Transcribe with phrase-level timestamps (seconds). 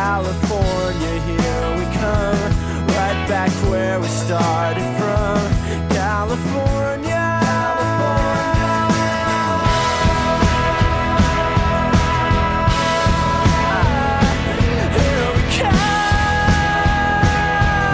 [0.00, 2.50] California, here we come,
[2.96, 5.36] right back where we started from.
[5.92, 7.28] California.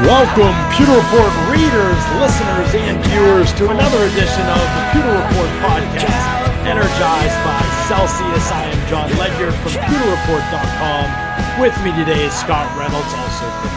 [0.07, 6.55] Welcome, Pewter Report readers, listeners, and viewers to another edition of the Pewter Report podcast,
[6.71, 8.51] energized by Celsius.
[8.51, 11.61] I am Jon Ledyard from PewterReport.com.
[11.61, 13.71] With me today is Scott Reynolds, also from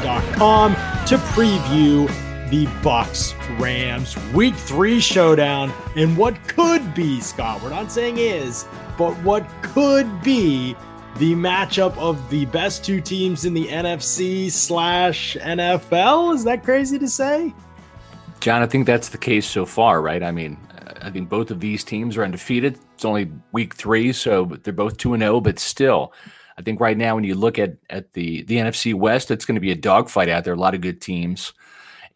[0.00, 2.08] PewterReport.com, to preview
[2.48, 7.62] the Bucks Rams Week Three showdown and what could be, Scott.
[7.62, 8.64] We're not saying is,
[8.96, 10.74] but what could be
[11.18, 16.34] the matchup of the best two teams in the NFC slash NFL.
[16.34, 17.52] Is that crazy to say?
[18.40, 20.22] Jon, I think that's the case so far, right?
[20.22, 20.56] I mean,
[21.08, 22.78] I think both of these teams are undefeated.
[22.92, 25.40] It's only week three, so they're both two and zero.
[25.40, 26.12] But still,
[26.58, 29.54] I think right now when you look at at the the NFC West, it's going
[29.54, 30.52] to be a dogfight out there.
[30.52, 31.54] A lot of good teams,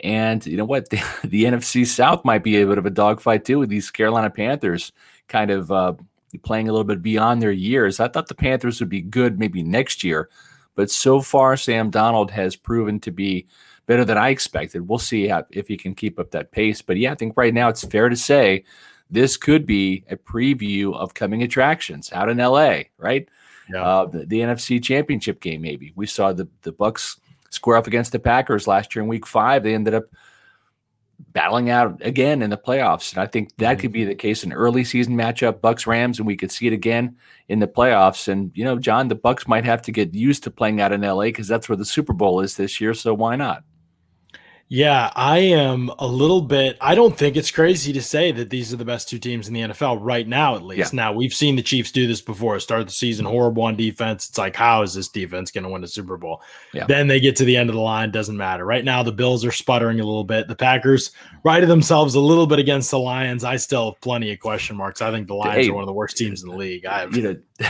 [0.01, 0.89] and you know what?
[0.91, 4.29] The, the NFC South might be a bit of a dogfight too with these Carolina
[4.29, 4.93] Panthers
[5.27, 5.95] kind of uh,
[6.43, 7.99] playing a little bit beyond their years.
[7.99, 10.29] I thought the Panthers would be good maybe next year,
[10.75, 13.47] but so far Sam Darnold has proven to be
[13.93, 14.89] better than I expected.
[14.89, 16.81] We'll see how, if he can keep up that pace.
[16.81, 18.65] But yeah, I think right now it's fair to say
[19.11, 23.29] this could be a preview of coming attractions out in LA, right?
[23.71, 23.83] Yeah.
[23.83, 28.13] Uh, the, the NFC Championship game, maybe we saw the the Bucks square up against
[28.13, 29.63] the Packers last year in Week Five.
[29.63, 30.05] They ended up
[31.35, 34.55] battling out again in the playoffs, and I think that could be the case an
[34.55, 37.15] early season matchup, Bucks Rams, and we could see it again
[37.49, 38.27] in the playoffs.
[38.27, 41.03] And you know, Jon, the Bucks might have to get used to playing out in
[41.03, 42.95] LA because that's where the Super Bowl is this year.
[42.95, 43.65] So why not?
[44.73, 46.79] Yeah, I am a little bit.
[46.81, 49.53] I don't think it's crazy to say that these are the best two teams in
[49.53, 50.95] the NFL right now, at least.
[50.95, 50.97] Yeah.
[50.97, 52.59] Now, we've seen the Chiefs do this before.
[52.59, 53.35] Start the season mm-hmm.
[53.35, 54.31] horrible on defense.
[54.31, 56.41] It's like, how is this defense going to win the Super Bowl?
[56.73, 56.87] Yeah.
[56.87, 58.13] Then they get to the end of the line.
[58.13, 58.65] Doesn't matter.
[58.65, 60.49] Right now, the Bills are sputtering a little bit.
[60.49, 61.11] The Packers
[61.45, 63.45] righted themselves a little bit against the Lions.
[63.45, 65.03] I still have plenty of question marks.
[65.03, 66.87] I think the Lions Hey, are one of the worst teams in the league.
[66.87, 67.69] I have, you know,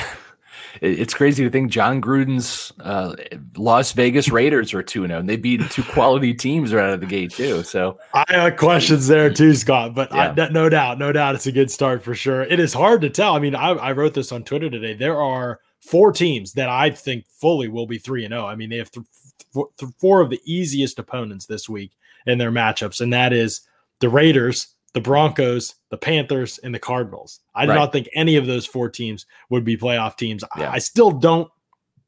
[0.81, 3.15] it's crazy to think Jon Gruden's uh,
[3.57, 7.01] Las Vegas Raiders are 2 0, and they beat two quality teams right out of
[7.01, 7.63] the gate, too.
[7.63, 9.95] So, I have questions there too, Scott.
[9.95, 12.43] But I, no doubt, no doubt, it's a good start for sure.
[12.43, 13.35] It is hard to tell.
[13.35, 14.95] I mean, I, I wrote this on Twitter today.
[14.95, 18.47] There are four teams that I think fully will be three and zero.
[18.47, 19.07] I mean, they have th-
[19.53, 21.93] th- th- four of the easiest opponents this week
[22.27, 23.63] in their matchups, and that is
[24.01, 27.41] the Raiders, the Broncos, the Panthers, and the Cardinals.
[27.55, 27.77] I do Right.
[27.79, 30.45] not think any of those four teams would be playoff teams.
[30.55, 30.71] I- Yeah.
[30.71, 31.51] I still don't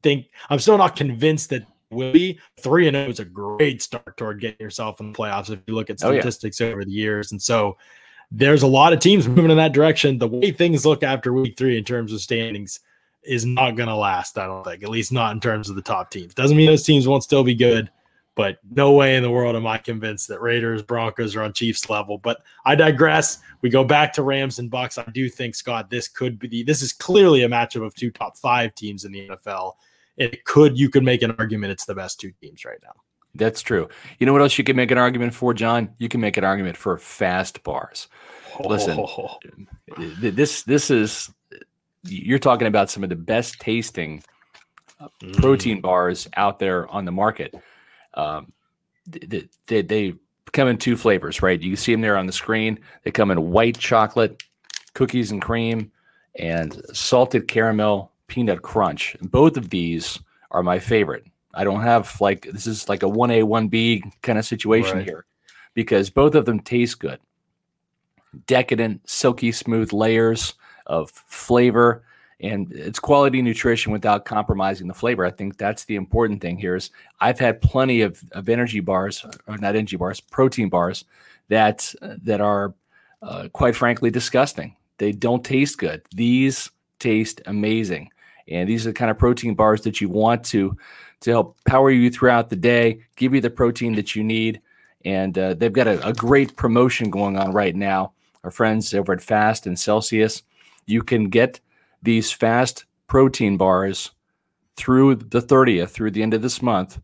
[0.03, 0.27] think.
[0.49, 4.39] I'm still not convinced that will be three and zero is a great start toward
[4.41, 6.19] getting yourself in the playoffs if you look at Oh, yeah.
[6.21, 7.31] statistics over the years.
[7.31, 7.77] And so
[8.31, 10.17] there's a lot of teams moving in that direction.
[10.17, 12.79] The way things look after week three in terms of standings
[13.23, 14.37] is not going to last.
[14.37, 16.33] I don't think, at least not in terms of the top teams.
[16.35, 17.89] Doesn't mean those teams won't still be good,
[18.35, 21.89] but no way in the world am I convinced that Raiders, Broncos are on Chiefs
[21.89, 22.17] level.
[22.17, 23.39] But I digress.
[23.61, 24.97] We go back to Rams and Bucks.
[24.97, 28.37] I do think Scott, this could be this is clearly a matchup of two top
[28.37, 29.73] five teams in the NFL.
[30.17, 32.93] It could you could make an argument it's the best two teams right now.
[33.35, 33.87] that's true.
[34.19, 35.89] You know what else you can make an argument for, Jon?
[35.97, 38.07] You can make an argument for fast bars.
[38.63, 39.37] Listen, Oh,
[39.97, 41.31] This, this is,
[42.03, 44.23] you're talking about some of the best tasting
[45.21, 45.35] Mm.
[45.35, 47.53] protein bars out there on the market.
[48.15, 48.51] Um,
[49.11, 50.13] th- th- they, they
[50.53, 51.61] come in two flavors, right?
[51.61, 52.79] You see them there on the screen.
[53.03, 54.41] They come in white chocolate,
[54.93, 55.91] cookies and cream,
[56.39, 59.15] and salted caramel peanut crunch.
[59.19, 60.19] And both of these
[60.51, 61.25] are my favorite.
[61.53, 64.97] I don't have like this is like a one A one B kind of situation
[64.97, 65.05] Right.
[65.05, 65.25] here
[65.73, 67.19] because both of them taste good.
[68.47, 70.55] Decadent, silky smooth layers
[70.85, 72.03] of flavor
[72.41, 75.25] and it's quality nutrition without compromising the flavor.
[75.25, 79.25] I think that's the important thing here is I've had plenty of, of energy bars,
[79.47, 81.05] or not energy bars, protein bars
[81.47, 82.73] that that are
[83.21, 84.75] uh, quite frankly disgusting.
[84.97, 86.01] They don't taste good.
[86.13, 88.09] These taste amazing.
[88.47, 90.77] And these are the kind of protein bars that you want to
[91.21, 94.61] to help power you throughout the day, give you the protein that you need.
[95.05, 98.13] And uh, they've got a, a great promotion going on right now.
[98.43, 100.43] Our friends over at Fast and Celsius,
[100.85, 101.59] you can get
[102.05, 104.11] these fast protein bars
[104.75, 106.99] through the 30th, through the end of this month,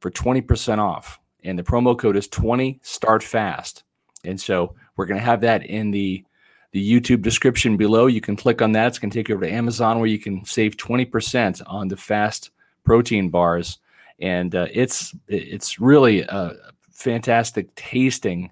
[0.00, 1.18] for 20% off.
[1.42, 3.84] And the promo code is 20 start fast.
[4.24, 6.24] And so we're going to have that in the
[6.72, 8.06] the YouTube description below.
[8.06, 8.88] You can click on that.
[8.88, 11.96] It's going to take you over to Amazon where you can save 20% on the
[11.96, 12.50] fast
[12.82, 13.78] protein bars.
[14.18, 16.52] And uh, it's it's really a
[16.90, 18.50] fantastic tasting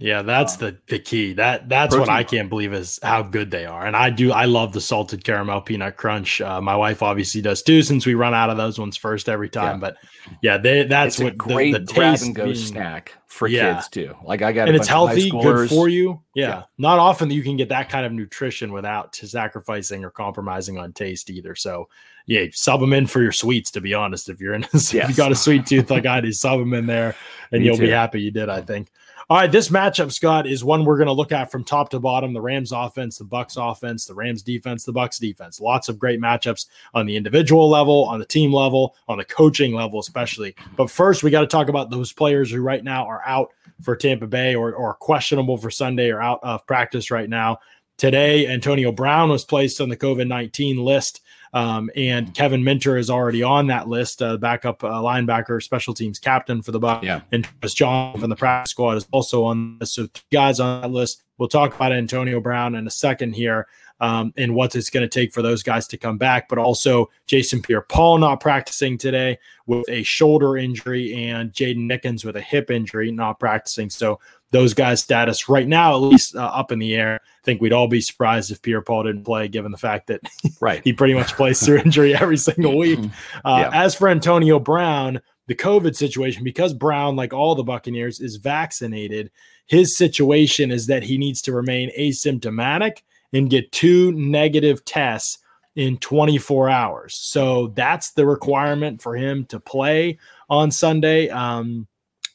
[0.00, 1.34] Yeah, that's um, the the key.
[1.34, 3.86] That that's what I can't believe is how good they are.
[3.86, 6.40] And I do I love the salted caramel peanut crunch.
[6.40, 9.50] Uh, my wife obviously does too, since we run out of those ones first every
[9.50, 9.74] time.
[9.74, 9.80] Yeah.
[9.80, 9.96] But
[10.40, 13.74] yeah, they that's it's what great the, the grab and go being, snack for yeah.
[13.74, 14.14] kids too.
[14.24, 16.22] Like I got and it's healthy, good for you.
[16.34, 16.48] Yeah.
[16.48, 16.62] yeah.
[16.78, 20.94] not often that you can get that kind of nutrition without sacrificing or compromising on
[20.94, 21.54] taste either.
[21.54, 21.90] So
[22.24, 23.70] yeah, sub them in for your sweets.
[23.72, 24.94] To be honest, if you're in, yes.
[24.94, 27.14] if you got a sweet tooth like I do, sub them in there,
[27.52, 27.82] and Me you'll too.
[27.82, 28.48] be happy you did.
[28.48, 28.88] I think.
[29.30, 32.00] All right, this matchup, Scott, is one we're going to look at from top to
[32.00, 32.32] bottom.
[32.32, 35.60] The Rams offense, the Bucks offense, the Rams defense, the Bucks defense.
[35.60, 39.72] Lots of great matchups on the individual level, on the team level, on the coaching
[39.72, 40.56] level, especially.
[40.76, 43.50] But first, we got to talk about those players who right now are out
[43.82, 47.60] for Tampa Bay or, or questionable for Sunday or out of practice right now.
[47.98, 51.20] Today, Antonio Brown was placed on the COVID 19 list.
[51.52, 56.18] Um, and Kevin Minter is already on that list, uh, backup uh, linebacker, special teams
[56.18, 57.04] captain for the Bucks.
[57.04, 57.22] Yeah.
[57.32, 59.92] And Travis John from the practice squad is also on this.
[59.92, 61.24] So guys on that list.
[61.38, 63.66] We'll talk about Antonio Brown in a second here.
[64.02, 67.10] Um, and what it's going to take for those guys to come back, but also
[67.26, 72.40] Jason Pierre Paul not practicing today with a shoulder injury and Jaydon Mickens with a
[72.40, 73.90] hip injury not practicing.
[73.90, 74.18] So
[74.50, 77.20] those guys' status right now, at least uh, up in the air.
[77.22, 80.20] I think we'd all be surprised if Pierre Paul didn't play, given the fact that
[80.60, 82.98] right he pretty much plays through injury every single week.
[83.44, 83.70] Uh, yeah.
[83.72, 89.30] As for Antonio Brown, the COVID situation, because Brown, like all the Buccaneers, is vaccinated,
[89.66, 95.38] his situation is that he needs to remain asymptomatic and get two negative tests
[95.76, 97.14] in 24 hours.
[97.14, 100.18] So that's the requirement for him to play
[100.48, 101.28] on Sunday.
[101.28, 101.86] Um,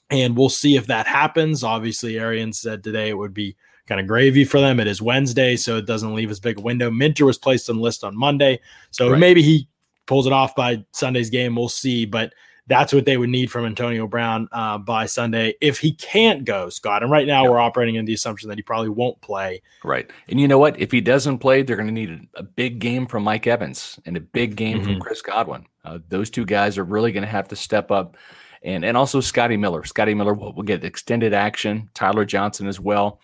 [0.09, 1.63] and we'll see if that happens.
[1.63, 3.55] Obviously, Arians said today it would be
[3.87, 4.79] kind of gravy for them.
[4.79, 6.89] It is Wednesday, so it doesn't leave as big a window.
[6.91, 8.59] Minter was placed on the list on Monday,
[8.91, 9.19] so right.
[9.19, 9.67] maybe he
[10.05, 11.55] pulls it off by Sunday's game.
[11.55, 12.33] We'll see, but
[12.67, 16.69] that's what they would need from Antonio Brown uh, by Sunday if he can't go,
[16.69, 17.03] Scott.
[17.03, 19.61] And right now, we're operating in the assumption that he probably won't play.
[19.83, 20.79] Right, and you know what?
[20.79, 24.15] If he doesn't play, they're going to need a, big game from Mike Evans and
[24.15, 24.93] a big game mm-hmm.
[24.93, 25.65] from Chris Godwin.
[25.83, 28.17] Uh, those two guys are really going to have to step up
[28.63, 29.83] and and also Scotty Miller.
[29.83, 31.89] Scotty Miller will, will, get extended action.
[31.93, 33.19] Tyler Johnson as well,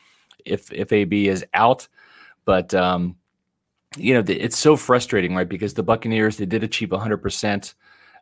[0.45, 1.87] if if AB is out.
[2.45, 3.15] But um,
[3.97, 5.47] you know, it's so frustrating, right?
[5.47, 7.13] Because the Buccaneers they did achieve 100.
[7.13, 7.75] Um, percent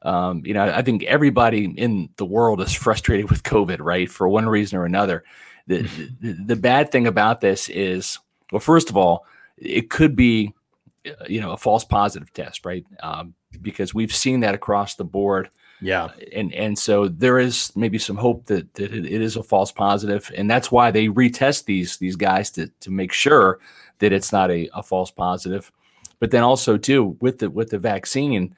[0.03, 4.09] You know, I think everybody in the world is frustrated with COVID, right?
[4.09, 5.23] For one reason or another.
[5.67, 5.83] The,
[6.19, 8.17] the, the bad thing about this is,
[8.51, 10.55] well, first of all, it could be,
[11.05, 12.85] uh, you know, a false positive test, right?
[13.03, 15.49] Um, because we've seen that across the board
[15.81, 19.71] yeah, and and so there is maybe some hope that that it, is a false
[19.71, 23.59] positive, and that's why they retest these these guys to to make sure
[23.99, 25.71] that it's not a, a false positive.
[26.19, 28.55] But then also too with the with the vaccine,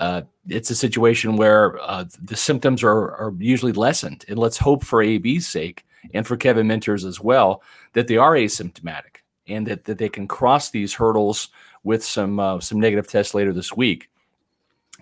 [0.00, 4.84] uh, it's a situation where uh, the symptoms are are usually lessened, and let's hope
[4.84, 5.84] for AB's sake
[6.14, 7.62] and for Kevin Minter's as well
[7.92, 11.48] that they are asymptomatic and that that they can cross these hurdles
[11.84, 14.10] with some uh, some negative tests later this week.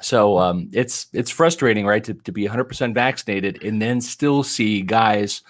[0.00, 4.82] So um, it's it's frustrating, right, to, to be 100% vaccinated and then still see
[4.82, 5.42] guys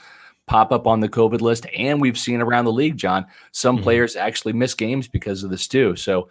[0.46, 1.66] pop up on the COVID list.
[1.76, 3.84] And we've seen around the league, Jon, some mm-hmm.
[3.84, 5.96] players actually miss games because of this too.
[5.96, 6.28] So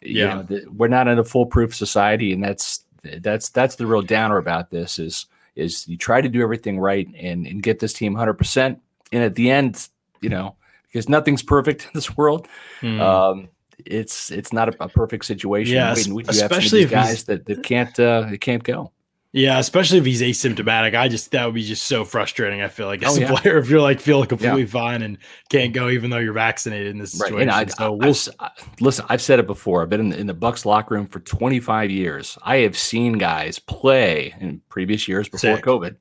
[0.00, 2.84] yeah, you know, the, we're not in a foolproof society, and that's
[3.20, 7.06] that's that's the real downer about this is is you try to do everything right
[7.18, 8.80] and, and get this team 100%,
[9.12, 9.88] and at the end,
[10.22, 10.56] you know,
[10.86, 12.48] because nothing's perfect in this world.
[12.80, 13.00] Mm.
[13.00, 13.48] Um,
[13.84, 15.74] it's it's not a, a perfect situation.
[15.74, 18.92] Yeah, we, especially guys that, that can't uh, that can't go.
[19.34, 20.94] Yeah, especially if he's asymptomatic.
[20.94, 22.60] I just that would be just so frustrating.
[22.60, 23.34] I feel like as oh, a yeah.
[23.34, 24.66] player, if you're like feeling completely yeah.
[24.68, 25.16] fine and
[25.48, 27.48] can't go, even though you're vaccinated in this situation.
[27.48, 27.66] Right.
[27.68, 29.06] I, so we'll I, listen.
[29.08, 29.82] I've said it before.
[29.82, 32.36] I've been in the, in the Bucks locker room for 25 years.
[32.42, 35.64] I have seen guys play in previous years before sick.
[35.64, 35.96] COVID,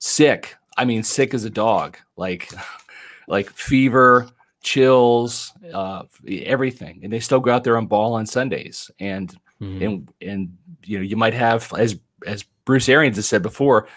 [0.00, 0.56] sick.
[0.76, 1.98] I mean, sick as a dog.
[2.16, 2.52] Like,
[3.28, 4.28] like fever,
[4.66, 8.90] chills, uh, everything, and they still go out there on ball on Sundays.
[8.98, 9.82] And mm-hmm.
[9.82, 13.88] and and you know you might have as as Bruce Arians has said before,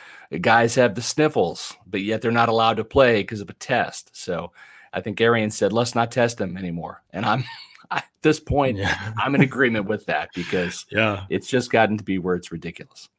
[0.41, 4.15] guys have the sniffles, but yet they're not allowed to play because of a test.
[4.15, 4.51] So
[4.93, 7.01] I think Arians said, let's not test them anymore.
[7.11, 7.43] And I'm
[7.91, 9.13] at this point, yeah.
[9.17, 13.09] I'm in agreement with that because yeah, it's just gotten to be where it's ridiculous.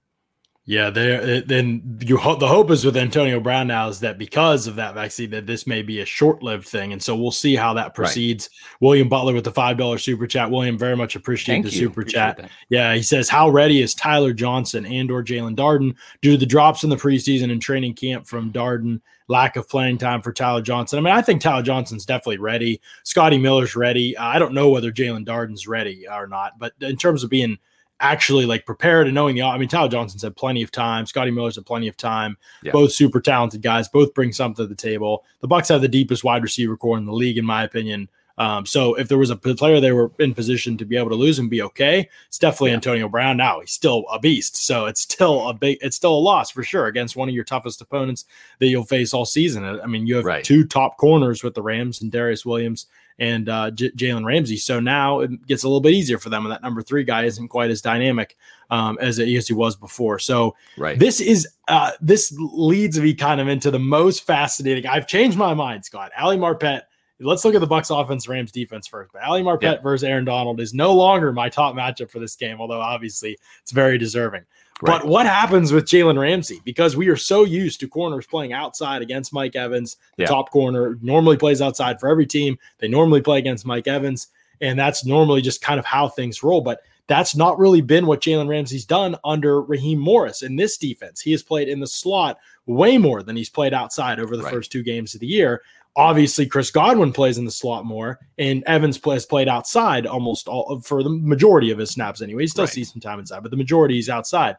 [0.66, 1.40] Yeah, there.
[1.40, 4.94] Then you ho- the hope is with Antonio Brown now is that because of that
[4.94, 8.48] vaccine, that this may be a short-lived thing, and so we'll see how that proceeds.
[8.52, 8.76] Right.
[8.80, 10.50] William Butler with the five dollar super chat.
[10.50, 11.78] William, very much appreciate Thank the you.
[11.78, 12.36] super appreciate chat.
[12.36, 12.50] That.
[12.68, 16.46] Yeah, he says, "How ready is Tyler Johnson and or Jaelon Darden due to the
[16.46, 20.60] drops in the preseason and training camp from Darden?" Lack of playing time for Tyler
[20.60, 20.98] Johnson.
[20.98, 22.80] I mean, I think Tyler Johnson's definitely ready.
[23.04, 24.16] Scotty Miller's ready.
[24.16, 27.56] Uh, I don't know whether Jaelon Darden's ready or not, but in terms of being
[28.00, 29.42] actually like prepared and knowing the.
[29.42, 31.06] I mean, Tyler Johnson's had plenty of time.
[31.06, 32.36] Scotty Miller's had plenty of time.
[32.62, 32.72] Yeah.
[32.72, 33.88] Both super talented guys.
[33.88, 35.24] Both bring something to the table.
[35.40, 38.08] The Bucks have the deepest wide receiver corps in the league, in my opinion.
[38.38, 41.14] Um, so if there was a player they were in position to be able to
[41.14, 42.76] lose and be okay, it's definitely Yeah.
[42.76, 43.36] Antonio Brown.
[43.36, 46.62] Now he's still a beast, so it's still a big, it's still a loss for
[46.62, 48.24] sure against one of your toughest opponents
[48.58, 49.66] that you'll face all season.
[49.66, 50.42] I mean, you have Right.
[50.42, 52.86] two top corners with the Rams and Darious Williams
[53.20, 54.56] and uh, J- Jalen Ramsey.
[54.56, 57.24] So now it gets a little bit easier for them, and that number three guy
[57.24, 58.36] isn't quite as dynamic
[58.70, 60.18] um, as, it, as he was before.
[60.18, 60.98] So Right.
[60.98, 64.86] this is uh, this leads me kind of into the most fascinating.
[64.86, 66.10] I've changed my mind, Scott.
[66.18, 66.80] Ali Marpet.
[67.22, 69.12] Let's look at the Bucks offense, Rams defense first.
[69.12, 69.80] But Ali Marpet Yeah.
[69.82, 73.72] versus Aaron Donald is no longer my top matchup for this game, although obviously it's
[73.72, 74.40] very deserving.
[74.82, 75.00] Right.
[75.00, 76.60] But what happens with Jalen Ramsey?
[76.64, 80.28] Because we are so used to corners playing outside against Mike Evans, the Yeah.
[80.28, 82.58] top corner normally plays outside for every team.
[82.78, 84.28] They normally play against Mike Evans,
[84.60, 86.62] and that's normally just kind of how things roll.
[86.62, 91.20] But that's not really been what Jalen Ramsey's done under Raheem Morris in this defense.
[91.20, 94.52] He has played in the slot way more than he's played outside over the Right.
[94.52, 95.60] first two games of the year.
[95.96, 100.76] Obviously, Chris Godwin plays in the slot more, and Evans plays played outside almost all
[100.76, 102.22] uh, for the majority of his snaps.
[102.22, 102.72] Anyway, he still Right.
[102.72, 104.56] sees some time inside, but the majority is outside.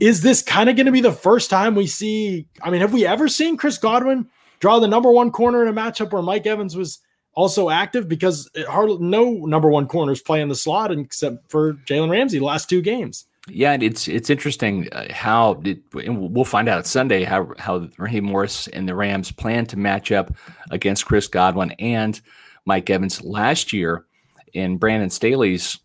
[0.00, 2.46] Is this kind of going to be the first time we see?
[2.62, 4.28] I mean, have we ever seen Chris Godwin
[4.60, 6.98] draw the number one corner in a matchup where Mike Evans was
[7.32, 8.06] also active?
[8.06, 12.44] Because hardly no number one corners play in the slot except for Jalen Ramsey the
[12.44, 13.24] last two games.
[13.48, 18.24] Yeah, and it's it's interesting uh, how it, we'll find out Sunday how how Raheem
[18.24, 20.34] Morris and the Rams plan to match up
[20.70, 22.20] against Chris Godwin and
[22.64, 24.04] Mike Evans last year
[24.52, 25.78] in Brandon Staley's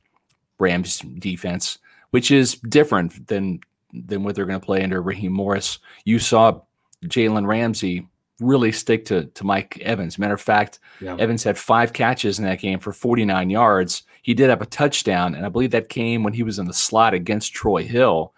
[0.60, 1.78] Rams defense,
[2.10, 3.60] which is different than
[3.94, 5.78] than what they're going to play under Raheem Morris.
[6.04, 6.62] You saw
[7.06, 8.08] Jalen Ramsey
[8.42, 10.20] really stick to to Mike Evans.
[10.20, 11.16] Matter of fact, Yeah.
[11.18, 14.04] Evans had five catches in that game for 49 yards.
[14.24, 16.74] He did have a touchdown, and I believe that came when he was in the
[16.74, 18.34] slot against Troy Hill.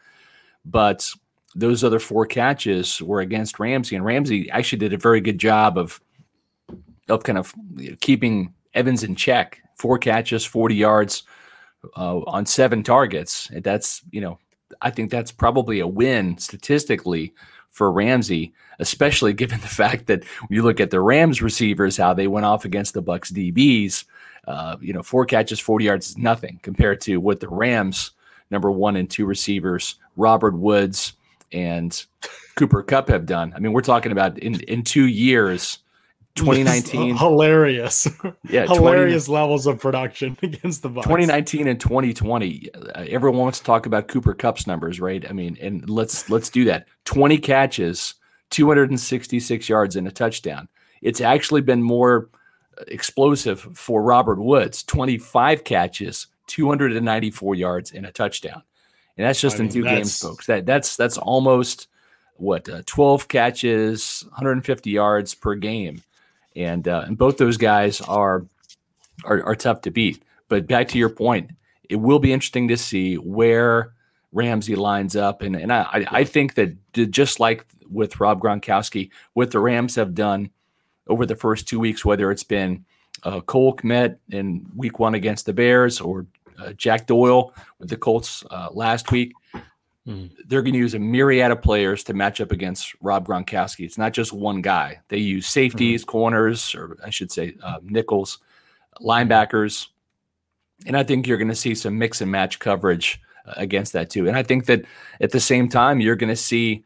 [0.65, 1.09] But
[1.55, 5.77] those other four catches were against Ramsey, and Ramsey actually did a very good job
[5.77, 5.99] of
[7.09, 7.53] of kind of
[7.99, 9.59] keeping Evans in check.
[9.77, 11.23] Four catches, 40 yards
[11.97, 13.51] uh, on seven targets.
[13.61, 14.39] That's you know,
[14.81, 17.33] I think that's probably a win statistically
[17.73, 22.27] for Ramsey, especially given the fact that you look at the Rams receivers, how they
[22.27, 24.05] went off against the Bucks DBs.
[24.47, 28.11] Uh, you know, four catches, 40 yards is nothing compared to what the Rams
[28.51, 31.13] number one and two receivers, Robert Woods
[31.51, 32.05] and
[32.55, 33.53] Cooper Kupp have done.
[33.55, 35.79] I mean, we're talking about in in two years,
[36.35, 38.07] 2019, hilarious,
[38.49, 41.05] yeah, 20 hilarious levels of production against the Bucks.
[41.05, 45.29] 2019 and 2020 uh, everyone wants to talk about Cooper Kupp's numbers right?
[45.29, 46.87] I mean and let's let's do that.
[47.05, 48.15] 20 catches
[48.49, 50.67] 266 yards and a touchdown.
[51.01, 52.29] It's actually been more
[52.79, 54.81] uh, explosive for robert woods.
[54.83, 58.63] 25 catches 294 yards and a touchdown.
[59.17, 60.47] And that's just I in mean, two games folks.
[60.47, 61.89] That that's that's almost
[62.37, 66.01] what uh, 12 catches 150 yards per game
[66.55, 68.45] and uh, and both those guys are
[69.25, 70.23] are, are tough to beat.
[70.49, 71.51] But back to your point,
[71.89, 73.93] it will be interesting to see where
[74.31, 76.75] Ramsey lines up, and and I I- think that
[77.11, 80.49] just like with Rob Gronkowski, what the Rams have done
[81.07, 82.85] over the first two weeks, whether it's been
[83.23, 86.25] uh, Cole Kmet in Week One against the Bears or
[86.59, 89.33] uh, Jack Doyle with the Colts uh, last week.
[90.07, 90.31] Mhm.
[90.47, 93.85] They're going to use a myriad of players to match up against Rob Gronkowski.
[93.85, 94.99] It's not just one guy.
[95.07, 98.39] They use safeties, corners, or I should say uh, nickels,
[99.01, 99.87] linebackers,
[100.85, 104.09] and I think you're going to see some mix and match coverage uh, against that
[104.09, 104.27] too.
[104.27, 104.83] And I think that
[105.21, 106.83] at the same time, you're going to see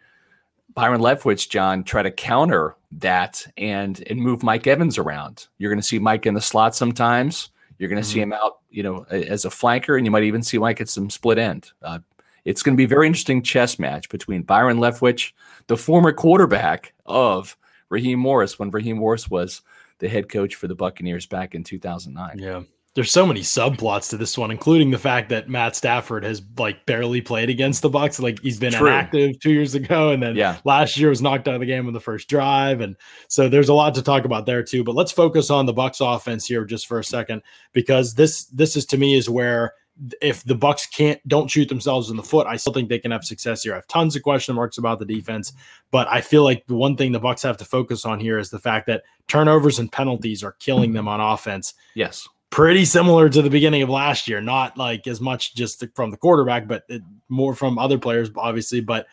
[0.75, 5.47] Byron Leftwich, Jon, try to counter that and and move Mike Evans around.
[5.57, 7.49] You're going to see Mike in the slot sometimes.
[7.79, 10.43] You're going to see him out, you know, as a flanker, and you might even
[10.43, 11.71] see Mike at some split end.
[11.81, 11.99] Uh,
[12.47, 15.33] it's going to be a very interesting chess match between Byron Leftwich,
[15.67, 17.57] the former quarterback of
[17.89, 19.61] Raheem Morris, when Raheem Morris was
[19.99, 22.39] the head coach for the Buccaneers back in 2009.
[22.39, 22.61] Yeah.
[22.95, 26.85] There's so many subplots to this one, including the fact that Matt Stafford has like
[26.85, 28.17] barely played against the Bucks.
[28.19, 28.87] Like he's been True.
[28.87, 30.57] inactive two years ago, and then Yeah.
[30.63, 32.79] last year was knocked out of the game on the first drive.
[32.79, 32.95] And
[33.27, 34.83] so there's a lot to talk about there too.
[34.85, 37.41] But let's focus on the Bucks offense here just for a second,
[37.73, 39.73] because this this is to me is where
[40.21, 43.11] if the Bucks can't don't shoot themselves in the foot, I still think they can
[43.11, 43.73] have success here.
[43.73, 45.53] I have tons of question marks about the defense,
[45.91, 48.49] but I feel like the one thing the Bucks have to focus on here is
[48.49, 52.27] the fact that turnovers and penalties are killing them on offense Yes.
[52.49, 54.39] pretty similar to the beginning of last year.
[54.39, 58.79] Not like as much just from the quarterback, but it, more from other players, obviously.
[58.81, 59.07] But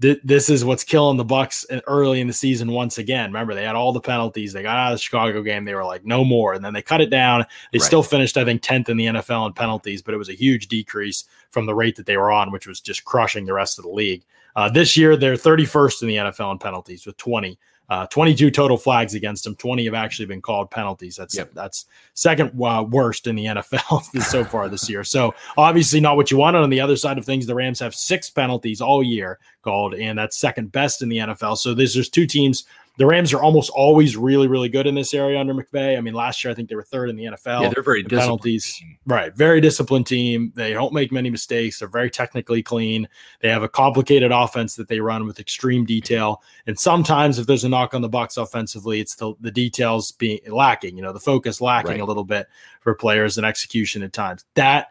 [0.00, 3.26] th- this is what's killing the Bucks early in the season once again.
[3.30, 4.52] Remember, they had all the penalties.
[4.52, 5.64] They got out of the Chicago game.
[5.64, 6.52] They were like, no more.
[6.54, 7.44] And then they cut it down.
[7.72, 7.86] They Right.
[7.86, 10.68] still finished, I think, 10th in the NFL in penalties, but it was a huge
[10.68, 13.84] decrease from the rate that they were on, which was just crushing the rest of
[13.84, 14.24] the league.
[14.56, 17.58] Uh, this year, they're 31st in the NFL in penalties with 20.
[17.90, 19.54] Uh, 22 total flags against them.
[19.56, 21.16] 20 have actually been called penalties.
[21.16, 21.50] That's Yep.
[21.52, 25.04] that's second uh, worst in the NFL so far this year.
[25.04, 26.56] So obviously not what you want.
[26.56, 30.18] On the other side of things, the Rams have six penalties all year called, and
[30.18, 31.58] that's second best in the NFL.
[31.58, 32.64] So there's there's two teams.
[32.96, 35.98] The Rams are almost always really really good in this area under McVay.
[35.98, 37.62] I mean, last year I think they were third in the NFL.
[37.62, 38.74] yeah, they're very the disciplined penalties.
[38.74, 38.98] team.
[39.06, 39.34] Right.
[39.34, 40.52] Very disciplined team.
[40.54, 41.78] They don't make many mistakes.
[41.80, 43.08] They're very technically clean.
[43.40, 46.42] They have a complicated offense that they run with extreme detail.
[46.68, 50.38] And sometimes if there's a knock on the Bucks offensively, it's the, the details being
[50.46, 52.00] lacking, you know, the focus lacking Right.
[52.00, 52.46] a little bit
[52.80, 54.44] for players and execution at times.
[54.54, 54.88] That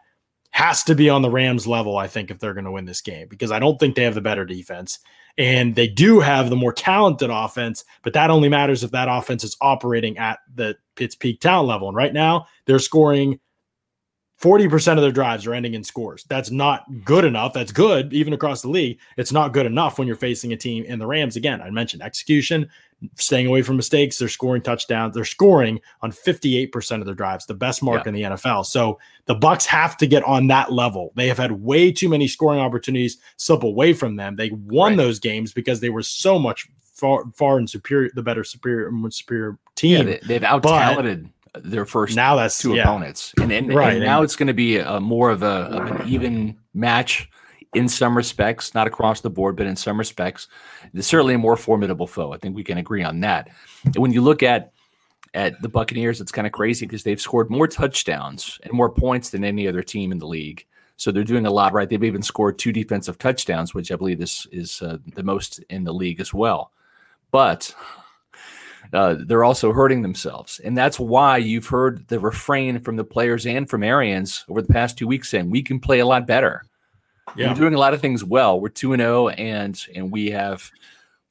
[0.50, 3.00] has to be on the Rams level, I think, if they're going to win this
[3.00, 5.00] game, because I don't think they have the better defense.
[5.36, 9.42] And they do have the more talented offense, but that only matters if that offense
[9.42, 11.88] is operating at the its peak talent level.
[11.88, 13.40] And right now, they're scoring
[14.40, 16.24] 40% of their drives are ending in scores.
[16.28, 17.52] That's not good enough.
[17.52, 18.98] That's good even across the league.
[19.16, 21.36] It's not good enough when you're facing a team in the Rams.
[21.36, 22.68] Again, I mentioned execution,
[23.16, 24.18] staying away from mistakes.
[24.18, 25.14] They're scoring touchdowns.
[25.14, 28.08] They're scoring on 58% of their drives, the best mark Yeah.
[28.08, 28.64] in the NFL.
[28.66, 31.12] So the Bucks have to get on that level.
[31.16, 34.36] They have had way too many scoring opportunities slip away from them.
[34.36, 34.96] They won Right.
[34.98, 39.58] those games because they were so much far far and superior, the better superior superior
[39.74, 39.96] team.
[39.96, 41.28] Yeah, they, they've out talented
[41.62, 42.82] their first now that's two yeah.
[42.82, 45.46] opponents, and, and, and Right, now and- it's going to be a, more of a
[45.46, 47.28] of an even match
[47.74, 50.48] in some respects, not across the board, but in some respects,
[51.00, 52.32] certainly a more formidable foe.
[52.32, 53.48] I think we can agree on that.
[53.84, 54.72] And when you look at
[55.34, 59.30] at the Buccaneers, it's kind of crazy because they've scored more touchdowns and more points
[59.30, 60.64] than any other team in the league.
[60.96, 61.88] So they're doing a lot right.
[61.88, 65.84] They've even scored two defensive touchdowns, which I believe is is uh, the most in
[65.84, 66.70] the league as well.
[67.32, 67.74] But
[68.92, 70.60] uh, they're also hurting themselves.
[70.60, 74.72] And that's why you've heard the refrain from the players and from Arians over the
[74.72, 76.62] past two weeks saying we can play a lot better.
[77.36, 77.48] Yeah.
[77.48, 78.60] We're doing a lot of things well.
[78.60, 80.70] We're 2 and 0 and and we have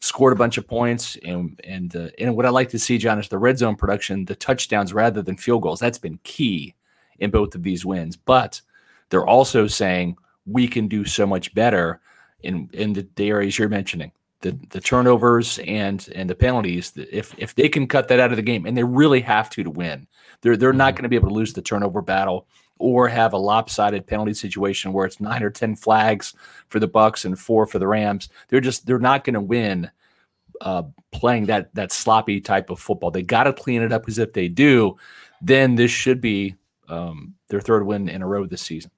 [0.01, 3.19] scored a bunch of points and and uh, and what I like to see Jon
[3.19, 5.79] is the red zone production, the touchdowns rather than field goals.
[5.79, 6.75] That's been key
[7.19, 8.17] in both of these wins.
[8.17, 8.61] But
[9.09, 12.01] they're also saying we can do so much better
[12.41, 14.11] in in the, the areas you're mentioning
[14.43, 18.35] the the turnovers and and the penalties if if they can cut that out of
[18.35, 20.05] the game and they really have to to win
[20.41, 22.45] they're they're not going to be able to lose the turnover battle
[22.79, 26.33] or have a lopsided penalty situation where it's 9 or 10 flags
[26.69, 29.89] for the bucks and 4 for the rams they're just they're not going to win
[30.61, 33.11] uh, playing that that sloppy type of football.
[33.11, 34.97] They got to clean it up because if they do
[35.41, 36.55] then this should be
[36.87, 38.91] um, their third win in a row this season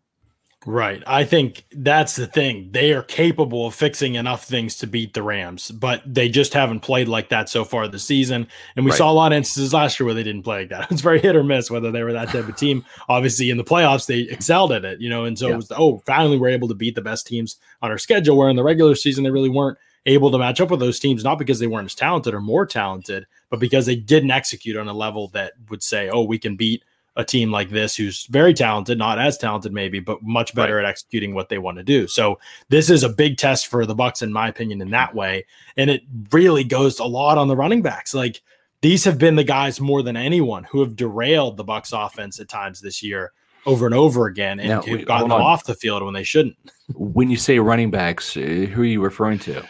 [0.65, 1.03] Right.
[1.05, 2.69] I think that's the thing.
[2.71, 6.79] They are capable of fixing enough things to beat the Rams, but they just haven't
[6.79, 8.47] played like that so far this season.
[8.75, 8.97] And we Right.
[8.97, 10.87] saw a lot of instances last year where they didn't play like that.
[10.91, 12.83] It's very hit or miss whether they were that type of team.
[13.09, 15.53] Obviously, in the playoffs, they excelled at it, you know, and so Yeah.
[15.53, 18.49] it was, oh, finally we're able to beat the best teams on our schedule, where
[18.49, 21.37] in the regular season, they really weren't able to match up with those teams, not
[21.39, 24.93] because they weren't as talented or more talented, but because they didn't execute on a
[24.93, 26.83] level that would say, oh, we can beat
[27.17, 30.85] a team like this who's very talented, not as talented maybe, but much better at
[30.85, 32.07] executing what they want to do.
[32.07, 35.45] So this is a big test for the Bucks in my opinion in that way,
[35.77, 36.01] and it
[36.31, 38.13] really goes a lot on the running backs.
[38.13, 38.41] Like
[38.81, 42.49] these have been the guys more than anyone who have derailed the Bucks offense at
[42.49, 43.31] times this year
[43.65, 46.23] over and over again and Now, who've wait, gotten them off the field when they
[46.23, 46.55] shouldn't.
[46.93, 49.63] when you say running backs uh, who are you referring to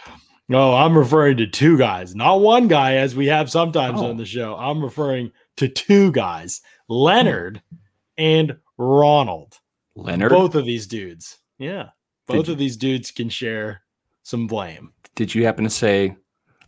[0.48, 4.06] No, I'm referring to two guys, not one guy as we have sometimes Oh.
[4.10, 4.54] on the show.
[4.56, 7.62] I'm referring to two guys, Leonard
[8.18, 9.58] and Ronald.
[9.94, 11.38] leonard Both of these dudes.
[11.58, 11.88] Yeah.
[12.26, 13.82] Both you- of these dudes can share
[14.22, 14.92] some blame.
[15.14, 16.14] did you happen to say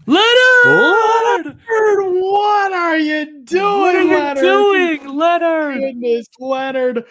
[0.07, 3.62] leonard Leonard, what are you doing?
[3.81, 4.42] what are you Leonard?
[4.42, 7.04] doing leonard Goodness, Leonard.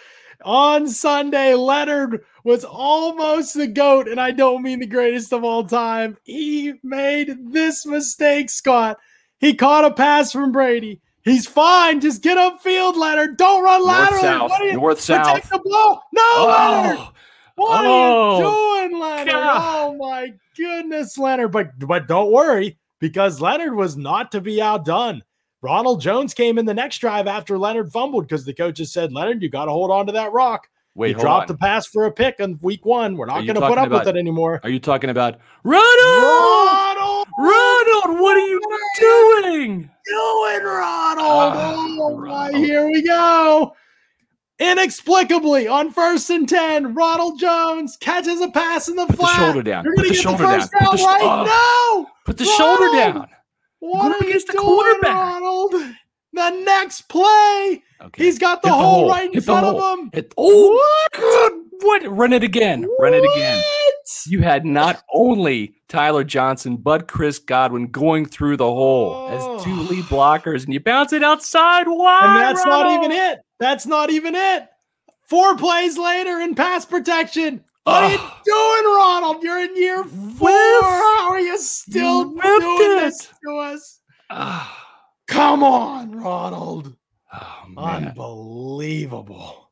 [0.44, 5.64] On Sunday, Leonard was almost the GOAT, and I don't mean the greatest of all
[5.64, 6.16] time.
[6.22, 8.98] He made this mistake, Scott.
[9.40, 11.00] He caught a pass from Brady.
[11.28, 12.00] He's fine.
[12.00, 13.36] Just get upfield, Leonard.
[13.36, 14.20] Don't run north laterally.
[14.22, 16.02] south What are you north protect the ball?
[16.12, 16.82] No, oh.
[16.82, 16.98] Leonard.
[16.98, 17.12] oh,
[17.56, 18.88] What Oh, are you oh.
[18.88, 19.26] doing, Leonard?
[19.28, 19.62] God.
[19.90, 21.52] Oh my goodness, Leonard.
[21.52, 25.22] But but don't worry, because Leonard was not to be outdone.
[25.60, 29.42] Ronald Jones came in the next drive after Leonard fumbled because the coaches said, Leonard,
[29.42, 30.68] you got to hold on to that rock.
[30.94, 31.56] wait he dropped on.
[31.56, 33.16] the pass for a pick on week one.
[33.16, 34.60] We're not going to put up with it anymore.
[34.62, 36.77] are you talking about ronald Ronald!
[37.38, 38.60] Ronald what are you
[39.00, 41.52] doing Doing Ronald.
[41.54, 42.64] Ah, oh my, Ronald.
[42.64, 43.74] here we go.
[44.58, 49.36] inexplicably on first and 10, Ronald Jones catches a pass in the Put flat.
[49.36, 49.84] the shoulder down.
[49.84, 50.80] You're Put going to the get shoulder the first down.
[50.80, 51.44] Put down the sh- right oh.
[52.04, 52.06] now.
[52.24, 53.28] Put the shoulder down.
[53.80, 55.14] What Going are you against the doing, quarterback.
[55.14, 55.74] Ronald?
[56.32, 58.24] The next play, Okay.
[58.24, 59.10] he's got the Hit the hole, hole.
[59.10, 59.82] right in Hit front hole.
[59.82, 60.10] of him.
[60.14, 61.52] Hit- oh, good.
[61.82, 62.02] What?
[62.16, 62.88] Run it again.
[62.98, 63.62] Run it again.
[64.26, 69.74] You had not only Tyler Johnson, but Chris Godwin going through the hole as two
[69.82, 71.86] lead blockers, and you bounce it outside.
[71.86, 72.20] Why?
[72.24, 73.40] And that's not even it.
[73.60, 74.68] That's not even it.
[75.28, 77.62] Four plays later in pass protection.
[77.84, 79.42] What are you doing, Ronald?
[79.42, 80.48] You're in year four.
[80.48, 80.82] Whiff.
[80.84, 83.00] How are you still You doing it.
[83.00, 84.00] this to us?
[84.30, 84.84] Ah.
[85.28, 86.96] Come on, Ronald.
[87.34, 88.08] Oh, man.
[88.08, 89.70] Unbelievable.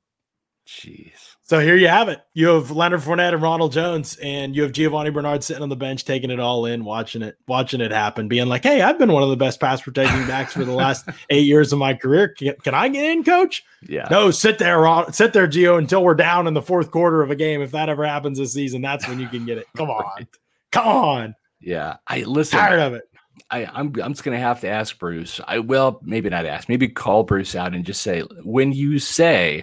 [0.68, 1.25] Jeez.
[1.48, 2.20] So here you have it.
[2.34, 5.76] You have Leonard Fournette and Ronald Jones, and you have Giovani Bernard sitting on the
[5.76, 9.12] bench, taking it all in, watching it, watching it happen, being like, "Hey, I've been
[9.12, 12.30] one of the best pass protecting backs for the last eight years of my career.
[12.30, 14.08] Can, can I get in, Coach?" Yeah.
[14.10, 17.30] No, sit there, Ron, sit there, Gio, until we're down in the fourth quarter of
[17.30, 17.62] a game.
[17.62, 19.66] If that ever happens this season, that's when you can get it.
[19.76, 20.26] Come on, Right.
[20.72, 21.98] come on, Yeah.
[22.08, 22.58] I listen.
[22.58, 23.04] tired of it.
[23.52, 25.40] I, I'm I'm just gonna have to ask Bruce.
[25.46, 29.62] I will maybe not ask, maybe call Bruce out and just say, when you say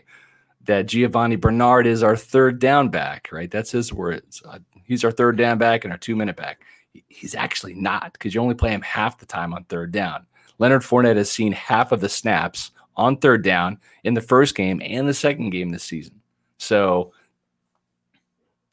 [0.66, 3.52] that Giovani Bernard is our third down back, right?
[3.52, 4.42] That's his words.
[4.46, 6.62] Uh, he's our third down back and our two minute back.
[7.08, 10.26] He's actually not because you only play him half the time on third down.
[10.60, 14.82] Leonard Fournette has seen half of the snaps on third down in the first game
[14.84, 16.22] and the second game this season.
[16.58, 17.14] So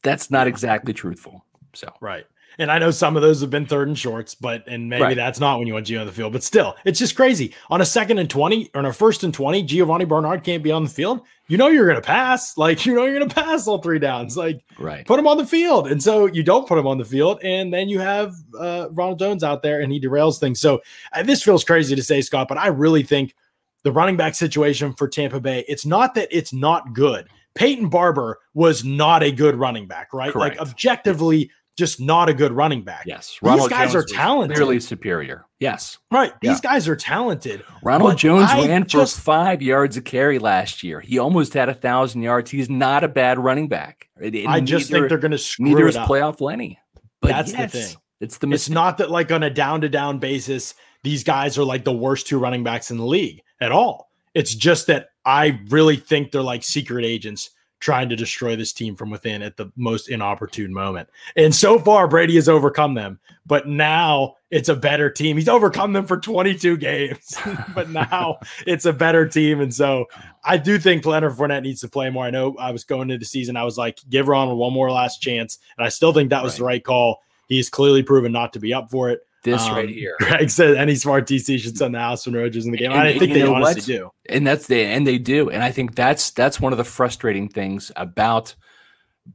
[0.03, 1.43] that's not exactly truthful.
[1.73, 2.25] So Right.
[2.59, 5.15] And I know some of those have been third and shorts, but and maybe Right.
[5.15, 6.33] that's not when you want Gio on the field.
[6.33, 7.53] But still, it's just crazy.
[7.69, 10.71] On a second and 20 or on a first and 20, Giovani Bernard can't be
[10.71, 11.21] on the field.
[11.47, 12.57] You know you're gonna pass.
[12.57, 14.37] Like you know you're gonna pass all three downs.
[14.37, 15.05] Like right.
[15.05, 15.87] put him on the field.
[15.87, 19.19] And so you don't put him on the field, and then you have uh, Ronald
[19.19, 20.59] Jones out there, and he derails things.
[20.59, 20.81] So
[21.13, 23.35] uh, this feels crazy to say, Scott, but I really think
[23.83, 25.65] the running back situation for Tampa Bay.
[25.67, 27.27] It's not that it's not good.
[27.53, 30.31] Peyton Barber was not a good running back, right?
[30.31, 30.57] Correct.
[30.57, 33.03] Like objectively, just not a good running back.
[33.05, 33.37] Yes.
[33.41, 34.57] These guys Jones are talented.
[34.57, 35.45] Clearly superior.
[35.59, 35.97] Yes.
[36.11, 36.33] Right.
[36.41, 36.51] Yeah.
[36.51, 37.63] These guys are talented.
[37.83, 40.99] Ronald Jones I ran just- for five yards a carry last year.
[40.99, 42.51] He almost had a thousand yards.
[42.51, 44.07] He's not a bad running back.
[44.21, 44.29] I
[44.61, 46.79] just neither- think they're going to screw neither it is playoff Lenny.
[47.21, 47.95] But That's the thing.
[48.19, 51.63] It's the It's not that like on a down to down basis, these guys are
[51.63, 54.09] like the worst two running backs in the league at all.
[54.33, 57.49] It's just that I really think they're like secret agents
[57.81, 61.09] trying to destroy this team from within at the most inopportune moment.
[61.35, 65.35] And so far, Brady has overcome them, but now it's a better team.
[65.35, 67.37] He's overcome them for 22 games,
[67.75, 69.59] but now it's a better team.
[69.59, 70.05] And so
[70.45, 72.23] I do think Leonard Fournette needs to play more.
[72.23, 74.91] I know I was going into the season, I was like, give Ronald one more
[74.91, 75.57] last chance.
[75.77, 77.21] And I still think that was the right call.
[77.47, 79.25] He's clearly proven not to be up for it.
[79.43, 80.15] This Um, right here.
[80.19, 82.91] Greg said any smart DC should send the Austin Rogers in the game.
[82.91, 84.01] And- I and think they honestly what?
[84.01, 84.11] do.
[84.29, 87.47] and that's the and they do and i think that's that's one of the frustrating
[87.49, 88.53] things about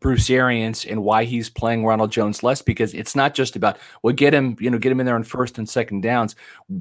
[0.01, 4.15] bruce arians and why he's playing ronald jones less because it's not just about well
[4.15, 6.35] get him you know get him in there on first and second downs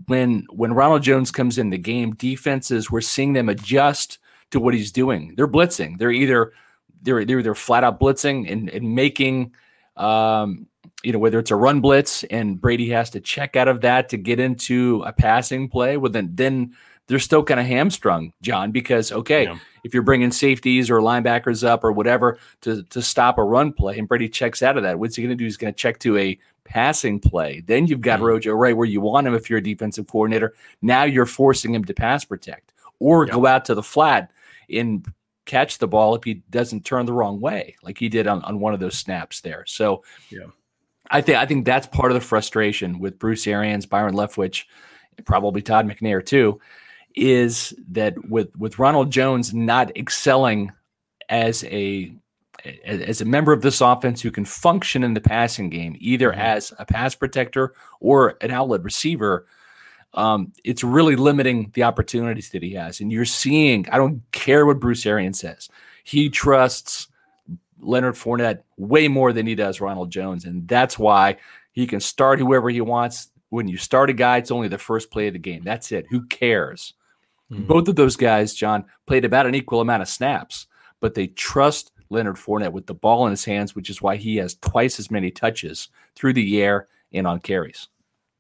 [0.08, 4.18] when when ronald jones comes in the game defenses we're seeing them adjust
[4.52, 6.52] to what he's doing they're blitzing they're either
[7.02, 9.54] they're they're either flat out blitzing and, and making
[9.98, 10.68] um
[11.06, 14.10] you know whether it's a run blitz and brady has to check out of that
[14.10, 16.76] to get into a passing play well then then
[17.08, 19.60] they're still kind of hamstrung, Jon, because okay, Yeah.
[19.84, 24.00] if you're bringing safeties or linebackers up or whatever to to stop a run play,
[24.00, 25.44] and Brady checks out of that, what's he going to do?
[25.44, 27.62] He's going to check to a passing play.
[27.68, 28.24] Then you've got Mhm.
[28.24, 30.56] Rojo right where you want him if you're a defensive coordinator.
[30.82, 33.34] Now you're forcing him to pass protect or Yeah.
[33.34, 34.32] go out to the flat
[34.68, 35.06] and
[35.46, 38.60] catch the ball if he doesn't turn the wrong way, like he did on, on
[38.60, 39.64] one of those snaps there.
[39.68, 40.48] So Yeah.
[41.12, 44.66] I think I think that's part of the frustration with Bruce Arians, Byron Leftwich,
[45.26, 46.60] probably Todd McNair too,
[47.16, 50.72] is that with with Ronald Jones not excelling
[51.30, 52.14] as a
[52.84, 56.38] as a member of this offense who can function in the passing game, either Mhm.
[56.38, 59.46] as a pass protector or an outlet receiver,
[60.16, 63.00] um, it's really limiting the opportunities that he has.
[63.00, 65.70] And you're seeing, I don't care what Bruce Arians says,
[66.04, 67.08] he trusts
[67.86, 70.46] Leonard Fournette way more than he does Ronald Jones.
[70.46, 71.38] And that's why
[71.72, 73.30] he can start whoever he wants.
[73.50, 75.64] When you start a guy, it's only the first play of the game.
[75.64, 76.08] That's it.
[76.10, 76.94] Who cares?
[77.52, 77.68] Mhm.
[77.68, 80.68] Both of those guys, Jon, played about an equal amount of snaps,
[81.00, 84.38] but they trust Leonard Fournette with the ball in his hands, which is why he
[84.38, 87.88] has twice as many touches through the air and on carries.